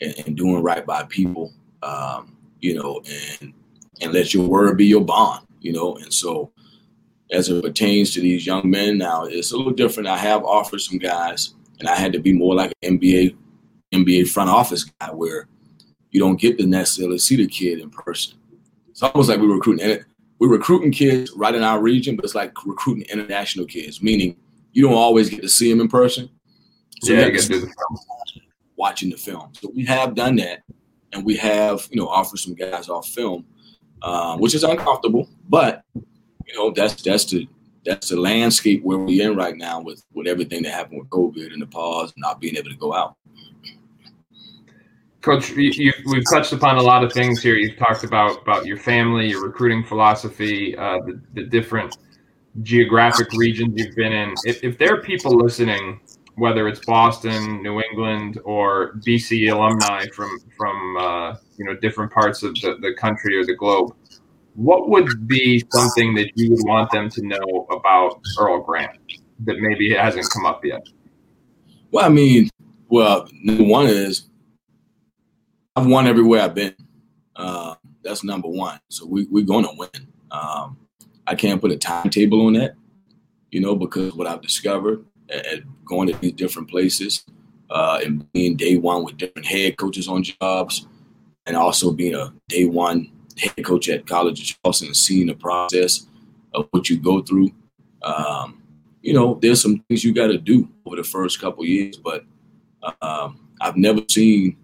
and, 0.00 0.14
and 0.26 0.36
doing 0.36 0.62
right 0.62 0.84
by 0.84 1.04
people. 1.04 1.52
Um, 1.82 2.36
you 2.60 2.74
know, 2.74 3.02
and 3.40 3.52
and 4.00 4.12
let 4.12 4.34
your 4.34 4.46
word 4.46 4.78
be 4.78 4.86
your 4.86 5.04
bond, 5.04 5.46
you 5.60 5.72
know. 5.72 5.96
And 5.96 6.12
so, 6.12 6.52
as 7.30 7.48
it 7.48 7.62
pertains 7.62 8.12
to 8.14 8.20
these 8.20 8.46
young 8.46 8.68
men 8.68 8.98
now, 8.98 9.24
it's 9.24 9.52
a 9.52 9.56
little 9.56 9.72
different. 9.72 10.08
I 10.08 10.18
have 10.18 10.44
offered 10.44 10.80
some 10.80 10.98
guys, 10.98 11.54
and 11.80 11.88
I 11.88 11.96
had 11.96 12.12
to 12.12 12.20
be 12.20 12.32
more 12.32 12.54
like 12.54 12.72
an 12.82 12.98
NBA 12.98 13.36
NBA 13.92 14.28
front 14.28 14.50
office 14.50 14.84
guy, 14.84 15.10
where 15.10 15.48
you 16.10 16.20
don't 16.20 16.40
get 16.40 16.58
to 16.58 16.66
necessarily 16.66 17.18
see 17.18 17.36
the 17.36 17.46
kid 17.46 17.80
in 17.80 17.90
person. 17.90 18.38
It's 19.02 19.12
almost 19.12 19.28
like 19.28 19.40
we're 19.40 19.52
recruiting. 19.52 20.04
We're 20.38 20.48
recruiting 20.48 20.92
kids 20.92 21.32
right 21.32 21.52
in 21.52 21.64
our 21.64 21.80
region, 21.80 22.14
but 22.14 22.24
it's 22.24 22.36
like 22.36 22.52
recruiting 22.64 23.04
international 23.10 23.66
kids, 23.66 24.00
meaning 24.00 24.36
you 24.70 24.82
don't 24.82 24.94
always 24.94 25.28
get 25.28 25.42
to 25.42 25.48
see 25.48 25.68
them 25.68 25.80
in 25.80 25.88
person. 25.88 26.30
So 27.02 27.12
yeah, 27.12 27.26
you 27.26 27.32
get 27.32 27.42
to 27.46 27.68
watching 28.76 29.10
the 29.10 29.16
film. 29.16 29.54
So 29.54 29.72
we 29.74 29.84
have 29.86 30.14
done 30.14 30.36
that 30.36 30.62
and 31.12 31.24
we 31.24 31.36
have 31.38 31.88
you 31.90 32.00
know 32.00 32.06
offered 32.06 32.38
some 32.38 32.54
guys 32.54 32.88
off 32.88 33.08
film, 33.08 33.44
um, 34.02 34.38
which 34.38 34.54
is 34.54 34.62
uncomfortable, 34.62 35.28
but 35.48 35.82
you 35.96 36.54
know 36.54 36.70
that's 36.70 37.02
that's 37.02 37.24
the 37.24 37.48
that's 37.84 38.10
the 38.10 38.20
landscape 38.20 38.84
where 38.84 38.98
we're 38.98 39.28
in 39.28 39.36
right 39.36 39.56
now 39.56 39.80
with 39.80 40.04
with 40.12 40.28
everything 40.28 40.62
that 40.62 40.74
happened 40.74 41.00
with 41.00 41.10
COVID 41.10 41.52
and 41.52 41.60
the 41.60 41.66
pause, 41.66 42.12
not 42.16 42.40
being 42.40 42.56
able 42.56 42.70
to 42.70 42.76
go 42.76 42.94
out. 42.94 43.16
Coach, 45.22 45.50
you, 45.50 45.92
we've 46.06 46.28
touched 46.30 46.52
upon 46.52 46.76
a 46.76 46.82
lot 46.82 47.04
of 47.04 47.12
things 47.12 47.42
here. 47.42 47.54
You've 47.54 47.78
talked 47.78 48.04
about 48.04 48.42
about 48.42 48.66
your 48.66 48.76
family, 48.76 49.30
your 49.30 49.44
recruiting 49.44 49.84
philosophy, 49.84 50.76
uh, 50.76 50.98
the, 51.06 51.20
the 51.34 51.42
different 51.44 51.96
geographic 52.62 53.28
regions 53.32 53.72
you've 53.76 53.94
been 53.96 54.12
in. 54.12 54.34
If, 54.44 54.62
if 54.62 54.78
there 54.78 54.94
are 54.94 55.00
people 55.00 55.36
listening 55.36 56.00
whether 56.36 56.66
it's 56.68 56.84
Boston, 56.84 57.62
New 57.62 57.80
England, 57.80 58.40
or 58.44 58.94
BC 59.06 59.52
alumni 59.52 60.06
from 60.14 60.38
from 60.56 60.96
uh, 60.96 61.36
you 61.56 61.64
know 61.64 61.74
different 61.76 62.12
parts 62.12 62.42
of 62.42 62.54
the, 62.56 62.76
the 62.80 62.94
country 62.94 63.36
or 63.36 63.44
the 63.44 63.54
globe, 63.54 63.94
what 64.54 64.88
would 64.88 65.26
be 65.26 65.62
something 65.72 66.14
that 66.14 66.30
you 66.36 66.50
would 66.50 66.64
want 66.64 66.90
them 66.90 67.08
to 67.10 67.22
know 67.22 67.66
about 67.70 68.20
Earl 68.38 68.62
Grant 68.62 68.98
that 69.40 69.58
maybe 69.60 69.94
hasn't 69.94 70.30
come 70.30 70.46
up 70.46 70.64
yet? 70.64 70.86
Well, 71.90 72.06
I 72.06 72.08
mean, 72.08 72.48
well, 72.88 73.28
one 73.44 73.86
is 73.86 74.30
I've 75.74 75.86
won 75.86 76.06
everywhere 76.06 76.42
I've 76.42 76.54
been. 76.54 76.74
Uh, 77.34 77.74
that's 78.02 78.24
number 78.24 78.48
one. 78.48 78.78
So 78.90 79.06
we, 79.06 79.24
we're 79.30 79.44
going 79.44 79.64
to 79.64 79.74
win. 79.76 80.12
Um, 80.30 80.76
I 81.26 81.34
can't 81.34 81.60
put 81.60 81.70
a 81.70 81.76
timetable 81.76 82.46
on 82.46 82.54
that, 82.54 82.74
you 83.50 83.60
know, 83.60 83.74
because 83.76 84.14
what 84.14 84.26
I've 84.26 84.42
discovered 84.42 85.04
at 85.30 85.60
going 85.84 86.08
to 86.08 86.14
these 86.18 86.32
different 86.32 86.68
places 86.68 87.24
uh, 87.70 88.00
and 88.04 88.30
being 88.32 88.56
day 88.56 88.76
one 88.76 89.04
with 89.04 89.16
different 89.16 89.46
head 89.46 89.78
coaches 89.78 90.08
on 90.08 90.22
jobs, 90.22 90.86
and 91.46 91.56
also 91.56 91.90
being 91.92 92.14
a 92.14 92.32
day 92.48 92.66
one 92.66 93.10
head 93.38 93.64
coach 93.64 93.88
at 93.88 94.06
College 94.06 94.40
of 94.40 94.56
Charleston 94.62 94.88
and 94.88 94.96
seeing 94.96 95.26
the 95.26 95.34
process 95.34 96.06
of 96.54 96.68
what 96.70 96.90
you 96.90 96.98
go 96.98 97.22
through. 97.22 97.50
Um, 98.02 98.62
you 99.00 99.14
know, 99.14 99.38
there's 99.40 99.62
some 99.62 99.82
things 99.88 100.04
you 100.04 100.12
got 100.12 100.26
to 100.28 100.38
do 100.38 100.68
over 100.84 100.96
the 100.96 101.04
first 101.04 101.40
couple 101.40 101.64
years, 101.64 101.96
but 101.96 102.24
um, 103.00 103.48
I've 103.60 103.76
never 103.76 104.02
seen 104.08 104.56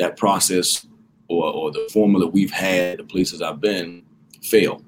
that 0.00 0.16
process 0.16 0.86
or, 1.28 1.44
or 1.44 1.70
the 1.70 1.88
formula 1.92 2.26
we've 2.26 2.50
had, 2.50 2.98
the 2.98 3.04
places 3.04 3.42
I've 3.42 3.60
been, 3.60 4.02
fail. 4.42 4.82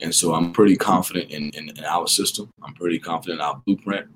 And 0.00 0.14
so 0.14 0.34
I'm 0.34 0.52
pretty 0.52 0.76
confident 0.76 1.30
in, 1.30 1.50
in, 1.50 1.70
in, 1.70 1.84
our 1.84 2.06
system. 2.06 2.48
I'm 2.62 2.74
pretty 2.74 2.98
confident 2.98 3.40
in 3.40 3.46
our 3.46 3.60
blueprint. 3.66 4.06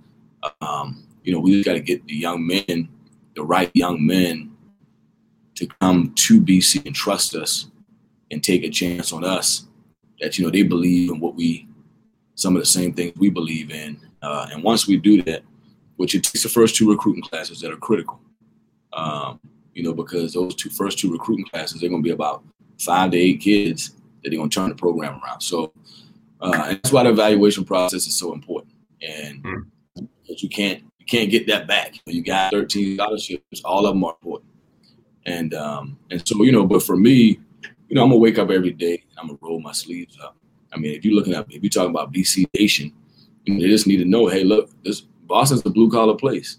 Um, 0.60 1.04
you 1.24 1.32
know, 1.32 1.40
we 1.40 1.52
just 1.52 1.64
got 1.64 1.74
to 1.74 1.80
get 1.80 2.06
the 2.06 2.14
young 2.14 2.46
men, 2.46 2.88
the 3.34 3.42
right 3.42 3.70
young 3.74 4.06
men, 4.06 4.52
to 5.56 5.66
come 5.80 6.12
to 6.14 6.40
BC 6.40 6.86
and 6.86 6.94
trust 6.94 7.34
us 7.34 7.70
and 8.30 8.42
take 8.42 8.62
a 8.62 8.70
chance 8.70 9.12
on 9.12 9.24
us. 9.24 9.66
That 10.20 10.38
you 10.38 10.44
know 10.44 10.50
they 10.50 10.62
believe 10.62 11.10
in 11.10 11.18
what 11.18 11.34
we, 11.34 11.66
some 12.34 12.54
of 12.56 12.62
the 12.62 12.66
same 12.66 12.92
things 12.92 13.12
we 13.16 13.30
believe 13.30 13.70
in. 13.70 13.98
Uh, 14.22 14.48
and 14.52 14.62
once 14.62 14.86
we 14.86 14.96
do 14.96 15.22
that, 15.22 15.42
which 15.96 16.14
it 16.14 16.22
takes 16.22 16.42
the 16.42 16.48
first 16.48 16.76
two 16.76 16.90
recruiting 16.90 17.22
classes 17.22 17.60
that 17.60 17.72
are 17.72 17.76
critical. 17.76 18.20
Um, 18.92 19.40
you 19.74 19.82
know, 19.82 19.92
because 19.92 20.34
those 20.34 20.54
two 20.54 20.70
first 20.70 20.98
two 20.98 21.12
recruiting 21.12 21.46
classes, 21.46 21.80
they're 21.80 21.90
going 21.90 22.02
to 22.02 22.06
be 22.06 22.12
about 22.12 22.42
five 22.78 23.10
to 23.12 23.16
eight 23.16 23.40
kids 23.40 23.90
that 24.22 24.30
they're 24.30 24.38
going 24.38 24.50
to 24.50 24.54
turn 24.54 24.68
the 24.68 24.74
program 24.74 25.20
around. 25.22 25.40
So 25.40 25.72
uh, 26.40 26.68
that's 26.68 26.92
why 26.92 27.04
the 27.04 27.10
evaluation 27.10 27.64
process 27.64 28.06
is 28.06 28.18
so 28.18 28.32
important. 28.32 28.74
And 29.02 29.42
mm 29.42 29.64
you 30.38 30.48
can't 30.48 30.82
you 30.98 31.06
can't 31.06 31.30
get 31.30 31.46
that 31.48 31.66
back. 31.66 31.96
You 32.06 32.22
got 32.22 32.52
13 32.52 32.96
scholarships, 32.96 33.60
all 33.64 33.86
of 33.86 33.94
them 33.94 34.04
are 34.04 34.12
important. 34.12 34.50
And 35.26 35.54
um, 35.54 35.98
and 36.10 36.26
so 36.26 36.42
you 36.42 36.52
know, 36.52 36.66
but 36.66 36.82
for 36.82 36.96
me, 36.96 37.40
you 37.88 37.96
know, 37.96 38.02
I'm 38.02 38.10
gonna 38.10 38.18
wake 38.20 38.38
up 38.38 38.50
every 38.50 38.72
day. 38.72 39.04
I'm 39.18 39.26
gonna 39.26 39.38
roll 39.42 39.60
my 39.60 39.72
sleeves 39.72 40.18
up. 40.22 40.36
I 40.72 40.78
mean, 40.78 40.92
if 40.94 41.04
you're 41.04 41.14
looking 41.14 41.34
at 41.34 41.46
if 41.50 41.62
you're 41.62 41.70
talking 41.70 41.90
about 41.90 42.12
BC 42.12 42.46
Nation, 42.58 42.92
you 43.44 43.54
know, 43.54 43.60
they 43.60 43.68
just 43.68 43.86
need 43.86 43.98
to 43.98 44.04
know, 44.04 44.28
hey, 44.28 44.44
look, 44.44 44.70
this 44.84 45.00
Boston's 45.00 45.64
a 45.66 45.70
blue 45.70 45.90
collar 45.90 46.14
place. 46.14 46.58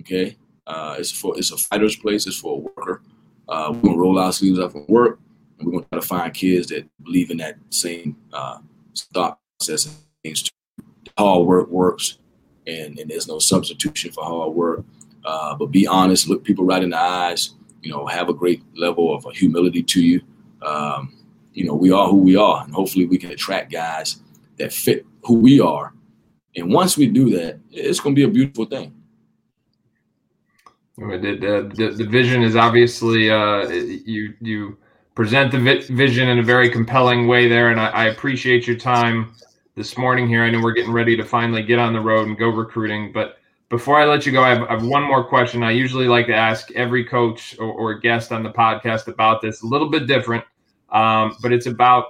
Okay, 0.00 0.36
uh, 0.68 0.96
it's 0.98 1.10
for 1.10 1.36
it's 1.36 1.50
a 1.50 1.56
fighter's 1.56 1.96
place. 1.96 2.26
It's 2.26 2.36
for 2.36 2.54
a 2.54 2.58
worker. 2.58 3.02
Uh, 3.48 3.72
we're 3.74 3.80
gonna 3.80 3.98
roll 3.98 4.18
our 4.18 4.32
sleeves 4.32 4.58
up 4.58 4.74
and 4.74 4.86
work, 4.88 5.18
and 5.58 5.66
we're 5.66 5.72
gonna 5.72 5.86
try 5.90 6.00
to 6.00 6.06
find 6.06 6.34
kids 6.34 6.68
that 6.68 6.88
believe 7.02 7.30
in 7.30 7.38
that 7.38 7.56
same 7.70 8.16
uh, 8.32 8.58
thought 9.12 9.38
process 9.58 9.96
things. 10.22 10.48
Hard 11.16 11.46
work 11.46 11.68
works 11.68 12.18
and, 12.68 12.98
and 12.98 13.10
there's 13.10 13.26
no 13.26 13.38
substitution 13.38 14.12
for 14.12 14.24
hard 14.24 14.54
work. 14.54 14.84
Uh, 15.24 15.54
but 15.56 15.66
be 15.66 15.86
honest, 15.86 16.28
look 16.28 16.44
people 16.44 16.64
right 16.64 16.82
in 16.82 16.90
the 16.90 16.98
eyes. 16.98 17.54
You 17.82 17.90
know, 17.90 18.06
have 18.06 18.28
a 18.28 18.34
great 18.34 18.62
level 18.76 19.14
of 19.14 19.24
humility 19.34 19.82
to 19.82 20.02
you. 20.02 20.20
Um, 20.62 21.16
you 21.52 21.64
know, 21.64 21.74
we 21.74 21.90
are 21.90 22.08
who 22.08 22.16
we 22.16 22.36
are, 22.36 22.62
and 22.64 22.74
hopefully 22.74 23.06
we 23.06 23.18
can 23.18 23.30
attract 23.30 23.72
guys 23.72 24.20
that 24.58 24.72
fit 24.72 25.06
who 25.24 25.34
we 25.34 25.60
are. 25.60 25.94
And 26.56 26.72
once 26.72 26.96
we 26.96 27.06
do 27.06 27.30
that, 27.30 27.58
it's 27.70 28.00
to 28.00 28.12
be 28.12 28.24
a 28.24 28.28
beautiful 28.28 28.64
thing. 28.64 28.94
The, 30.98 31.70
the, 31.76 31.90
the 31.92 32.04
vision 32.04 32.42
is 32.42 32.56
obviously 32.56 33.30
uh, 33.30 33.68
you 33.68 34.34
you 34.40 34.76
present 35.14 35.52
the 35.52 35.58
vision 35.90 36.28
in 36.28 36.40
a 36.40 36.42
very 36.42 36.68
compelling 36.68 37.28
way 37.28 37.48
there, 37.48 37.70
and 37.70 37.78
I, 37.78 37.88
I 37.90 38.04
appreciate 38.06 38.66
your 38.66 38.76
time 38.76 39.32
this 39.76 39.96
morning 39.96 40.26
here. 40.28 40.42
I 40.42 40.50
know 40.50 40.60
we're 40.60 40.72
getting 40.72 40.92
ready 40.92 41.16
to 41.16 41.24
finally 41.24 41.62
get 41.62 41.78
on 41.78 41.92
the 41.92 42.00
road 42.00 42.26
and 42.26 42.36
go 42.36 42.48
recruiting, 42.48 43.12
but 43.12 43.38
before 43.68 44.00
I 44.00 44.06
let 44.06 44.26
you 44.26 44.32
go, 44.32 44.42
I 44.42 44.48
have, 44.48 44.62
I 44.64 44.72
have 44.72 44.84
one 44.84 45.04
more 45.04 45.22
question. 45.22 45.62
I 45.62 45.70
usually 45.70 46.08
like 46.08 46.26
to 46.26 46.34
ask 46.34 46.70
every 46.72 47.04
coach 47.04 47.56
or, 47.60 47.66
or 47.66 47.94
guest 47.94 48.32
on 48.32 48.42
the 48.42 48.50
podcast 48.50 49.06
about 49.06 49.40
this. 49.40 49.62
A 49.62 49.66
little 49.66 49.90
bit 49.90 50.08
different, 50.08 50.44
um, 50.90 51.36
but 51.42 51.52
it's 51.52 51.66
about 51.66 52.06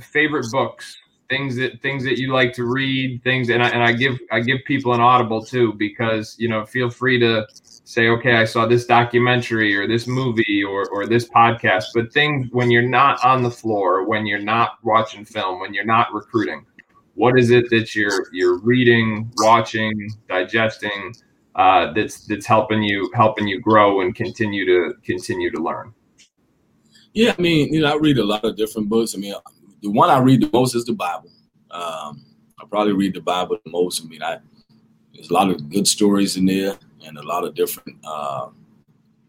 favorite 0.00 0.50
books, 0.50 0.96
things 1.28 1.56
that 1.56 1.82
things 1.82 2.04
that 2.04 2.18
you 2.18 2.32
like 2.32 2.54
to 2.54 2.64
read, 2.64 3.22
things, 3.22 3.50
and 3.50 3.62
I, 3.62 3.68
and 3.68 3.82
I 3.82 3.92
give 3.92 4.18
I 4.32 4.40
give 4.40 4.60
people 4.64 4.94
an 4.94 5.00
audible 5.02 5.44
too 5.44 5.74
because 5.74 6.36
you 6.38 6.48
know 6.48 6.64
feel 6.64 6.88
free 6.88 7.18
to 7.18 7.46
say 7.84 8.08
okay 8.08 8.36
I 8.36 8.44
saw 8.44 8.66
this 8.66 8.86
documentary 8.86 9.74
or 9.76 9.88
this 9.88 10.06
movie 10.06 10.62
or 10.62 10.88
or 10.90 11.06
this 11.06 11.28
podcast, 11.28 11.86
but 11.94 12.12
things 12.12 12.48
when 12.52 12.70
you're 12.70 12.82
not 12.82 13.24
on 13.24 13.42
the 13.42 13.50
floor, 13.50 14.06
when 14.06 14.26
you're 14.26 14.38
not 14.38 14.78
watching 14.82 15.24
film, 15.24 15.60
when 15.60 15.74
you're 15.74 15.84
not 15.84 16.12
recruiting 16.12 16.64
what 17.20 17.38
is 17.38 17.50
it 17.50 17.68
that 17.68 17.94
you're 17.94 18.28
you're 18.32 18.58
reading, 18.60 19.30
watching, 19.36 20.10
digesting 20.26 21.14
uh, 21.54 21.92
that's 21.92 22.26
that's 22.26 22.46
helping 22.46 22.82
you 22.82 23.10
helping 23.14 23.46
you 23.46 23.60
grow 23.60 24.00
and 24.00 24.14
continue 24.14 24.64
to 24.64 24.94
continue 25.02 25.50
to 25.50 25.62
learn? 25.62 25.92
Yeah, 27.12 27.34
I 27.36 27.42
mean, 27.42 27.74
you 27.74 27.82
know, 27.82 27.92
I 27.92 27.96
read 27.96 28.16
a 28.16 28.24
lot 28.24 28.44
of 28.44 28.56
different 28.56 28.88
books. 28.88 29.14
I 29.14 29.18
mean, 29.18 29.34
the 29.82 29.90
one 29.90 30.08
I 30.08 30.18
read 30.18 30.40
the 30.40 30.50
most 30.50 30.74
is 30.74 30.86
the 30.86 30.94
Bible. 30.94 31.30
Um, 31.70 32.24
I 32.58 32.64
probably 32.70 32.94
read 32.94 33.14
the 33.14 33.20
Bible 33.20 33.58
the 33.64 33.70
most. 33.70 34.02
I 34.02 34.08
mean, 34.08 34.22
I 34.22 34.38
there's 35.12 35.28
a 35.28 35.34
lot 35.34 35.50
of 35.50 35.68
good 35.68 35.86
stories 35.86 36.38
in 36.38 36.46
there 36.46 36.78
and 37.04 37.18
a 37.18 37.22
lot 37.22 37.44
of 37.44 37.54
different 37.54 37.98
uh, 38.04 38.48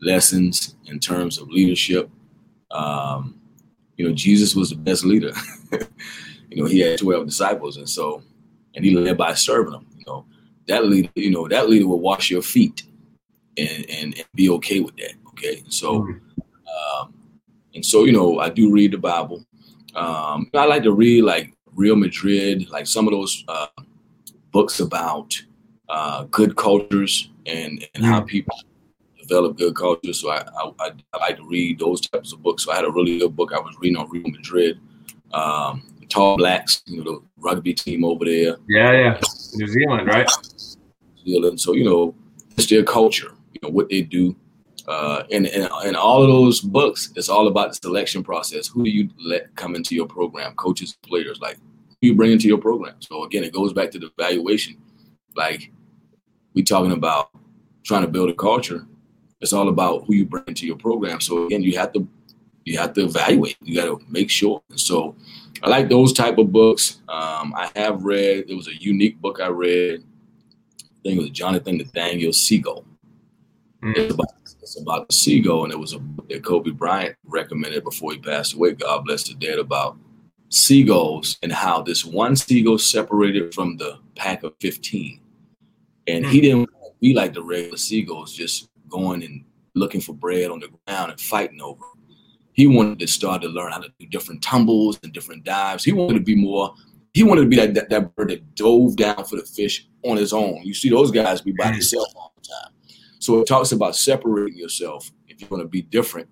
lessons 0.01 0.75
in 0.85 0.99
terms 0.99 1.37
of 1.37 1.49
leadership. 1.49 2.09
Um, 2.71 3.39
you 3.97 4.07
know, 4.07 4.13
Jesus 4.13 4.55
was 4.55 4.69
the 4.69 4.75
best 4.75 5.03
leader. 5.03 5.31
you 6.49 6.61
know, 6.61 6.65
he 6.65 6.79
had 6.79 6.99
12 6.99 7.25
disciples, 7.25 7.77
and 7.77 7.89
so, 7.89 8.23
and 8.75 8.83
he 8.83 8.95
led 8.95 9.17
by 9.17 9.33
serving 9.33 9.73
them. 9.73 9.85
You 9.97 10.03
know, 10.07 10.25
that 10.67 10.85
leader, 10.85 11.09
you 11.15 11.31
know, 11.31 11.47
that 11.47 11.69
leader 11.69 11.87
will 11.87 11.99
wash 11.99 12.29
your 12.29 12.41
feet 12.41 12.83
and, 13.57 13.85
and, 13.89 14.15
and 14.15 14.25
be 14.33 14.49
okay 14.49 14.79
with 14.79 14.95
that. 14.97 15.13
Okay. 15.29 15.63
So, 15.69 16.01
mm-hmm. 16.01 17.01
um, 17.01 17.13
and 17.75 17.85
so, 17.85 18.05
you 18.05 18.11
know, 18.11 18.39
I 18.39 18.49
do 18.49 18.71
read 18.71 18.91
the 18.91 18.97
Bible. 18.97 19.45
Um, 19.95 20.49
I 20.53 20.65
like 20.65 20.83
to 20.83 20.93
read 20.93 21.23
like 21.23 21.53
Real 21.73 21.95
Madrid, 21.95 22.69
like 22.69 22.87
some 22.87 23.07
of 23.07 23.11
those 23.11 23.43
uh, 23.47 23.67
books 24.51 24.79
about 24.79 25.41
uh, 25.89 26.23
good 26.25 26.55
cultures 26.55 27.30
and, 27.45 27.87
and 27.95 28.05
how 28.05 28.21
people 28.21 28.57
develop 29.19 29.57
good 29.57 29.75
culture. 29.75 30.13
So 30.13 30.31
I, 30.31 30.43
I, 30.79 30.91
I, 31.13 31.17
like 31.17 31.37
to 31.37 31.47
read 31.47 31.79
those 31.79 32.01
types 32.01 32.33
of 32.33 32.41
books. 32.41 32.65
So 32.65 32.71
I 32.71 32.75
had 32.75 32.85
a 32.85 32.91
really 32.91 33.19
good 33.19 33.35
book 33.35 33.53
I 33.53 33.59
was 33.59 33.75
reading 33.79 33.97
on 33.97 34.09
Real 34.09 34.27
Madrid. 34.27 34.79
Um, 35.33 35.83
Tall 36.09 36.35
Blacks, 36.35 36.83
you 36.85 36.97
know, 36.97 37.03
the 37.03 37.21
rugby 37.37 37.73
team 37.73 38.03
over 38.03 38.25
there. 38.25 38.57
Yeah, 38.67 38.91
yeah. 38.91 39.19
New 39.53 39.67
Zealand, 39.67 40.07
right? 40.07 40.29
New 41.15 41.33
Zealand. 41.33 41.61
So, 41.61 41.73
you 41.73 41.85
know, 41.85 42.13
it's 42.57 42.67
their 42.67 42.83
culture, 42.83 43.31
you 43.53 43.59
know, 43.63 43.69
what 43.69 43.89
they 43.89 44.01
do. 44.01 44.35
Uh, 44.87 45.23
and, 45.31 45.47
and, 45.47 45.69
and 45.85 45.95
all 45.95 46.21
of 46.21 46.27
those 46.27 46.59
books, 46.59 47.13
it's 47.15 47.29
all 47.29 47.47
about 47.47 47.69
the 47.69 47.75
selection 47.75 48.23
process. 48.23 48.67
Who 48.67 48.83
do 48.83 48.89
you 48.89 49.09
let 49.23 49.55
come 49.55 49.75
into 49.75 49.95
your 49.95 50.07
program? 50.07 50.53
Coaches, 50.55 50.97
players, 51.01 51.39
like 51.39 51.55
who 51.55 52.07
you 52.07 52.15
bring 52.15 52.31
into 52.31 52.47
your 52.47 52.57
program. 52.57 52.95
So 52.99 53.23
again, 53.23 53.45
it 53.45 53.53
goes 53.53 53.71
back 53.71 53.91
to 53.91 53.99
the 53.99 54.11
evaluation. 54.17 54.75
Like 55.35 55.71
we 56.53 56.63
talking 56.63 56.91
about 56.91 57.29
trying 57.83 58.01
to 58.01 58.07
build 58.07 58.29
a 58.29 58.33
culture. 58.33 58.85
It's 59.39 59.53
all 59.53 59.69
about 59.69 60.05
who 60.05 60.13
you 60.13 60.25
bring 60.25 60.43
into 60.47 60.67
your 60.67 60.77
program. 60.77 61.19
So 61.19 61.45
again, 61.45 61.63
you 61.63 61.77
have 61.77 61.93
to 61.93 62.07
you 62.65 62.77
have 62.77 62.93
to 62.93 63.05
evaluate. 63.05 63.57
You 63.61 63.75
got 63.75 63.85
to 63.85 64.05
make 64.07 64.29
sure. 64.29 64.61
And 64.69 64.79
so 64.79 65.15
I 65.63 65.69
like 65.69 65.89
those 65.89 66.13
type 66.13 66.37
of 66.37 66.51
books. 66.51 67.01
Um, 67.09 67.53
I 67.55 67.71
have 67.75 68.03
read. 68.03 68.45
It 68.47 68.55
was 68.55 68.67
a 68.67 68.75
unique 68.75 69.19
book 69.19 69.39
I 69.41 69.47
read. 69.47 70.03
I 70.79 70.85
think 71.03 71.17
it 71.17 71.21
was 71.21 71.29
Jonathan 71.31 71.77
Nathaniel 71.77 72.33
Seagull. 72.33 72.85
Mm. 73.81 73.97
It's, 73.97 74.13
about, 74.13 74.27
it's 74.45 74.79
about 74.79 75.07
the 75.07 75.15
seagull, 75.15 75.63
and 75.63 75.73
it 75.73 75.79
was 75.79 75.93
a 75.93 75.99
book 75.99 76.29
that 76.29 76.43
Kobe 76.43 76.69
Bryant 76.69 77.15
recommended 77.23 77.83
before 77.83 78.11
he 78.11 78.19
passed 78.19 78.53
away. 78.53 78.73
God 78.73 79.05
bless 79.05 79.27
the 79.27 79.33
dead 79.33 79.57
about 79.57 79.97
seagulls 80.49 81.37
and 81.41 81.51
how 81.51 81.81
this 81.81 82.05
one 82.05 82.35
seagull 82.35 82.77
separated 82.77 83.53
from 83.55 83.77
the 83.77 83.97
pack 84.15 84.43
of 84.43 84.53
15. 84.59 85.20
And 86.07 86.25
he 86.25 86.39
hmm. 86.39 86.43
didn't 86.43 86.69
be 86.99 87.13
like 87.13 87.33
the 87.33 87.43
regular 87.43 87.77
seagulls, 87.77 88.33
just 88.33 88.69
going 88.89 89.23
and 89.23 89.43
looking 89.75 90.01
for 90.01 90.13
bread 90.13 90.51
on 90.51 90.59
the 90.59 90.69
ground 90.85 91.11
and 91.11 91.19
fighting 91.19 91.61
over. 91.61 91.83
He 92.53 92.67
wanted 92.67 92.99
to 92.99 93.07
start 93.07 93.41
to 93.43 93.47
learn 93.47 93.71
how 93.71 93.79
to 93.79 93.89
do 93.99 94.05
different 94.07 94.43
tumbles 94.43 94.99
and 95.03 95.13
different 95.13 95.43
dives. 95.43 95.83
He 95.83 95.93
wanted 95.93 96.15
to 96.15 96.19
be 96.19 96.35
more. 96.35 96.73
He 97.13 97.23
wanted 97.23 97.41
to 97.41 97.47
be 97.47 97.55
that, 97.57 97.73
that, 97.73 97.89
that 97.89 98.15
bird 98.15 98.29
that 98.29 98.55
dove 98.55 98.95
down 98.95 99.23
for 99.25 99.35
the 99.35 99.43
fish 99.43 99.87
on 100.03 100.17
his 100.17 100.33
own. 100.33 100.61
You 100.63 100.73
see 100.73 100.89
those 100.89 101.11
guys 101.11 101.41
be 101.41 101.53
by 101.53 101.67
hmm. 101.67 101.73
themselves 101.73 102.13
all 102.15 102.33
the 102.35 102.47
time. 102.47 102.73
So 103.19 103.39
it 103.39 103.47
talks 103.47 103.71
about 103.71 103.95
separating 103.95 104.57
yourself. 104.57 105.11
If 105.27 105.39
you're 105.39 105.49
going 105.49 105.61
to 105.61 105.67
be 105.67 105.83
different, 105.83 106.27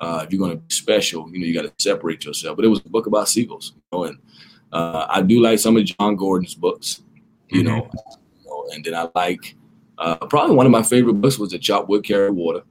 uh, 0.00 0.22
if 0.24 0.32
you're 0.32 0.40
going 0.40 0.52
to 0.52 0.56
be 0.56 0.74
special, 0.74 1.30
you 1.30 1.38
know 1.38 1.46
you 1.46 1.54
got 1.54 1.62
to 1.62 1.72
separate 1.78 2.24
yourself. 2.24 2.56
But 2.56 2.64
it 2.64 2.68
was 2.68 2.80
a 2.84 2.88
book 2.88 3.06
about 3.06 3.28
seagulls, 3.28 3.72
you 3.76 3.82
know, 3.92 4.04
and 4.04 4.18
uh, 4.72 5.06
I 5.08 5.22
do 5.22 5.40
like 5.40 5.58
some 5.58 5.76
of 5.76 5.84
Jon 5.84 6.16
Gordon's 6.16 6.54
books, 6.54 7.02
you 7.48 7.62
mm-hmm. 7.62 7.88
And 8.72 8.84
then 8.84 8.94
I 8.94 9.08
like 9.14 9.56
uh, 9.98 10.16
probably 10.26 10.56
one 10.56 10.66
of 10.66 10.72
my 10.72 10.82
favorite 10.82 11.14
books 11.14 11.38
was 11.38 11.50
the 11.50 11.58
Chop 11.58 11.88
Wood 11.88 12.04
Carry 12.04 12.30
Water. 12.30 12.62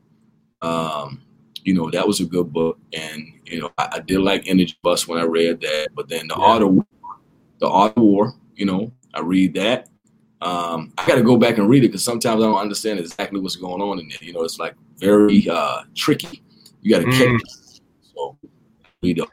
Um, 0.61 1.21
you 1.63 1.73
know, 1.73 1.89
that 1.91 2.07
was 2.07 2.19
a 2.19 2.25
good 2.25 2.51
book, 2.51 2.79
and 2.93 3.27
you 3.45 3.61
know, 3.61 3.71
I, 3.77 3.89
I, 3.93 3.99
did 3.99 4.19
like 4.19 4.43
Energy 4.47 4.77
Bus 4.81 5.07
when 5.07 5.19
I 5.19 5.23
read 5.23 5.61
that. 5.61 5.89
But 5.95 6.09
then 6.09 6.27
the 6.27 6.35
yeah. 6.37 6.43
Art 6.43 6.63
of 6.63 6.85
the 7.59 7.67
Art 7.67 7.97
of 7.97 8.03
War, 8.03 8.33
you 8.55 8.65
know, 8.65 8.91
I 9.13 9.21
read 9.21 9.53
that. 9.55 9.89
Um, 10.41 10.91
I 10.97 11.05
got 11.05 11.15
to 11.15 11.23
go 11.23 11.37
back 11.37 11.59
and 11.59 11.69
read 11.69 11.83
it 11.83 11.89
because 11.89 12.03
sometimes 12.03 12.41
I 12.41 12.47
don't 12.47 12.57
understand 12.59 12.99
exactly 12.99 13.39
what's 13.39 13.55
going 13.55 13.81
on 13.81 13.99
in 13.99 14.07
there. 14.07 14.17
You 14.21 14.33
know, 14.33 14.43
it's 14.43 14.57
like 14.57 14.75
very 14.97 15.47
uh, 15.47 15.83
tricky. 15.95 16.41
You 16.81 16.91
got 16.91 17.05
to 17.05 17.05
mm. 17.05 17.39
catch. 17.39 17.81
So 18.15 18.37
read 19.03 19.17
the 19.17 19.27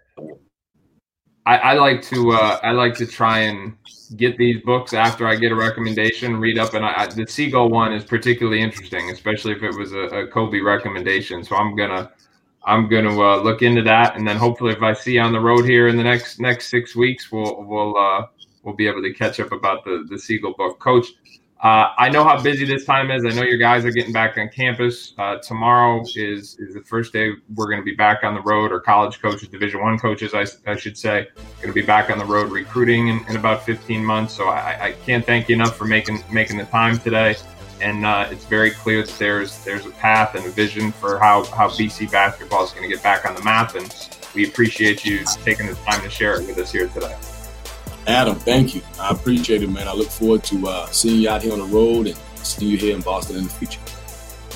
I, 1.46 1.56
I 1.56 1.72
like 1.74 2.02
to 2.02 2.32
uh, 2.32 2.60
I 2.62 2.72
like 2.72 2.94
to 2.96 3.06
try 3.06 3.40
and 3.40 3.74
get 4.16 4.36
these 4.38 4.62
books 4.62 4.94
after 4.94 5.26
I 5.26 5.36
get 5.36 5.52
a 5.52 5.54
recommendation, 5.54 6.38
read 6.38 6.58
up, 6.58 6.74
and 6.74 6.84
I, 6.84 7.06
the 7.06 7.26
Seagull 7.26 7.68
one 7.68 7.92
is 7.92 8.04
particularly 8.04 8.60
interesting, 8.60 9.10
especially 9.10 9.52
if 9.52 9.62
it 9.62 9.76
was 9.76 9.92
a, 9.92 9.98
a 9.98 10.26
Kobe 10.28 10.60
recommendation. 10.60 11.44
So 11.44 11.56
I'm 11.56 11.76
gonna 11.76 12.10
I'm 12.64 12.88
gonna 12.88 13.18
uh, 13.20 13.42
look 13.42 13.62
into 13.62 13.82
that, 13.82 14.16
and 14.16 14.26
then 14.26 14.36
hopefully, 14.36 14.72
if 14.72 14.82
I 14.82 14.92
see 14.92 15.14
you 15.14 15.20
on 15.20 15.32
the 15.32 15.40
road 15.40 15.64
here 15.64 15.88
in 15.88 15.96
the 15.96 16.02
next 16.02 16.40
next 16.40 16.68
six 16.68 16.96
weeks, 16.96 17.30
we'll 17.30 17.62
we'll 17.64 17.96
uh, 17.96 18.26
we'll 18.62 18.74
be 18.74 18.86
able 18.86 19.02
to 19.02 19.12
catch 19.12 19.40
up 19.40 19.52
about 19.52 19.84
the 19.84 20.06
the 20.08 20.18
Seagull 20.18 20.54
book. 20.54 20.78
Coach, 20.78 21.06
uh, 21.60 21.92
I 21.98 22.08
know 22.08 22.22
how 22.22 22.40
busy 22.40 22.64
this 22.64 22.84
time 22.84 23.10
is. 23.10 23.24
I 23.24 23.30
know 23.30 23.42
your 23.42 23.58
guys 23.58 23.84
are 23.84 23.90
getting 23.90 24.12
back 24.12 24.38
on 24.38 24.48
campus. 24.48 25.12
Uh, 25.18 25.38
tomorrow 25.38 26.02
is 26.14 26.56
is 26.60 26.74
the 26.74 26.82
first 26.82 27.12
day 27.12 27.32
we're 27.56 27.66
going 27.66 27.80
to 27.80 27.84
be 27.84 27.96
back 27.96 28.22
on 28.22 28.34
the 28.34 28.40
road, 28.42 28.70
or 28.70 28.78
college 28.78 29.20
coaches, 29.20 29.48
Division 29.48 29.80
One 29.80 29.98
coaches, 29.98 30.34
I, 30.34 30.46
I 30.70 30.76
should 30.76 30.96
say, 30.96 31.26
going 31.60 31.68
to 31.68 31.72
be 31.72 31.82
back 31.82 32.10
on 32.10 32.18
the 32.18 32.24
road 32.24 32.52
recruiting 32.52 33.08
in, 33.08 33.24
in 33.28 33.34
about 33.34 33.64
15 33.64 34.04
months. 34.04 34.34
So 34.34 34.48
I, 34.48 34.86
I, 34.86 34.92
can't 35.04 35.26
thank 35.26 35.48
you 35.48 35.56
enough 35.56 35.76
for 35.76 35.84
making 35.84 36.22
making 36.30 36.58
the 36.58 36.64
time 36.66 36.96
today. 36.96 37.34
And 37.80 38.06
uh, 38.06 38.28
it's 38.30 38.44
very 38.44 38.70
clear 38.70 39.04
that 39.04 39.18
there's 39.18 39.64
there's 39.64 39.84
a 39.84 39.90
path 39.90 40.36
and 40.36 40.46
a 40.46 40.50
vision 40.50 40.92
for 40.92 41.18
how 41.18 41.44
how 41.46 41.68
BC 41.70 42.12
basketball 42.12 42.62
is 42.62 42.70
going 42.70 42.88
to 42.88 42.94
get 42.94 43.02
back 43.02 43.28
on 43.28 43.34
the 43.34 43.42
map. 43.42 43.74
And 43.74 43.92
we 44.32 44.46
appreciate 44.46 45.04
you 45.04 45.24
taking 45.42 45.66
the 45.66 45.74
time 45.74 46.02
to 46.02 46.10
share 46.10 46.40
it 46.40 46.46
with 46.46 46.58
us 46.58 46.70
here 46.70 46.86
today. 46.86 47.16
Adam, 48.06 48.36
thank 48.36 48.74
you. 48.74 48.82
I 49.00 49.10
appreciate 49.10 49.62
it, 49.62 49.70
man. 49.70 49.86
I 49.86 49.92
look 49.92 50.08
forward 50.08 50.42
to 50.44 50.68
uh, 50.68 50.86
seeing 50.86 51.22
you 51.22 51.28
out 51.28 51.42
here 51.42 51.52
on 51.52 51.58
the 51.58 51.66
road 51.66 52.06
and 52.06 52.16
seeing 52.36 52.70
you 52.70 52.78
here 52.78 52.94
in 52.94 53.02
Boston 53.02 53.36
in 53.36 53.44
the 53.44 53.50
future. 53.50 53.80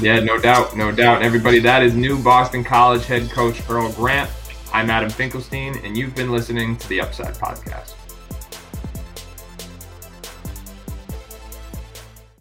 Yeah, 0.00 0.20
no 0.20 0.38
doubt, 0.38 0.76
no 0.76 0.90
doubt. 0.90 1.22
Everybody, 1.22 1.59
that 1.61 1.83
is 1.83 1.94
new 1.94 2.22
Boston 2.22 2.64
College 2.64 3.05
head 3.05 3.31
coach 3.31 3.62
Earl 3.68 3.92
Grant. 3.92 4.31
I'm 4.72 4.88
Adam 4.88 5.11
Finkelstein, 5.11 5.78
and 5.85 5.96
you've 5.96 6.14
been 6.14 6.33
listening 6.33 6.76
to 6.78 6.88
the 6.88 7.00
Upside 7.02 7.35
Podcast. 7.35 7.91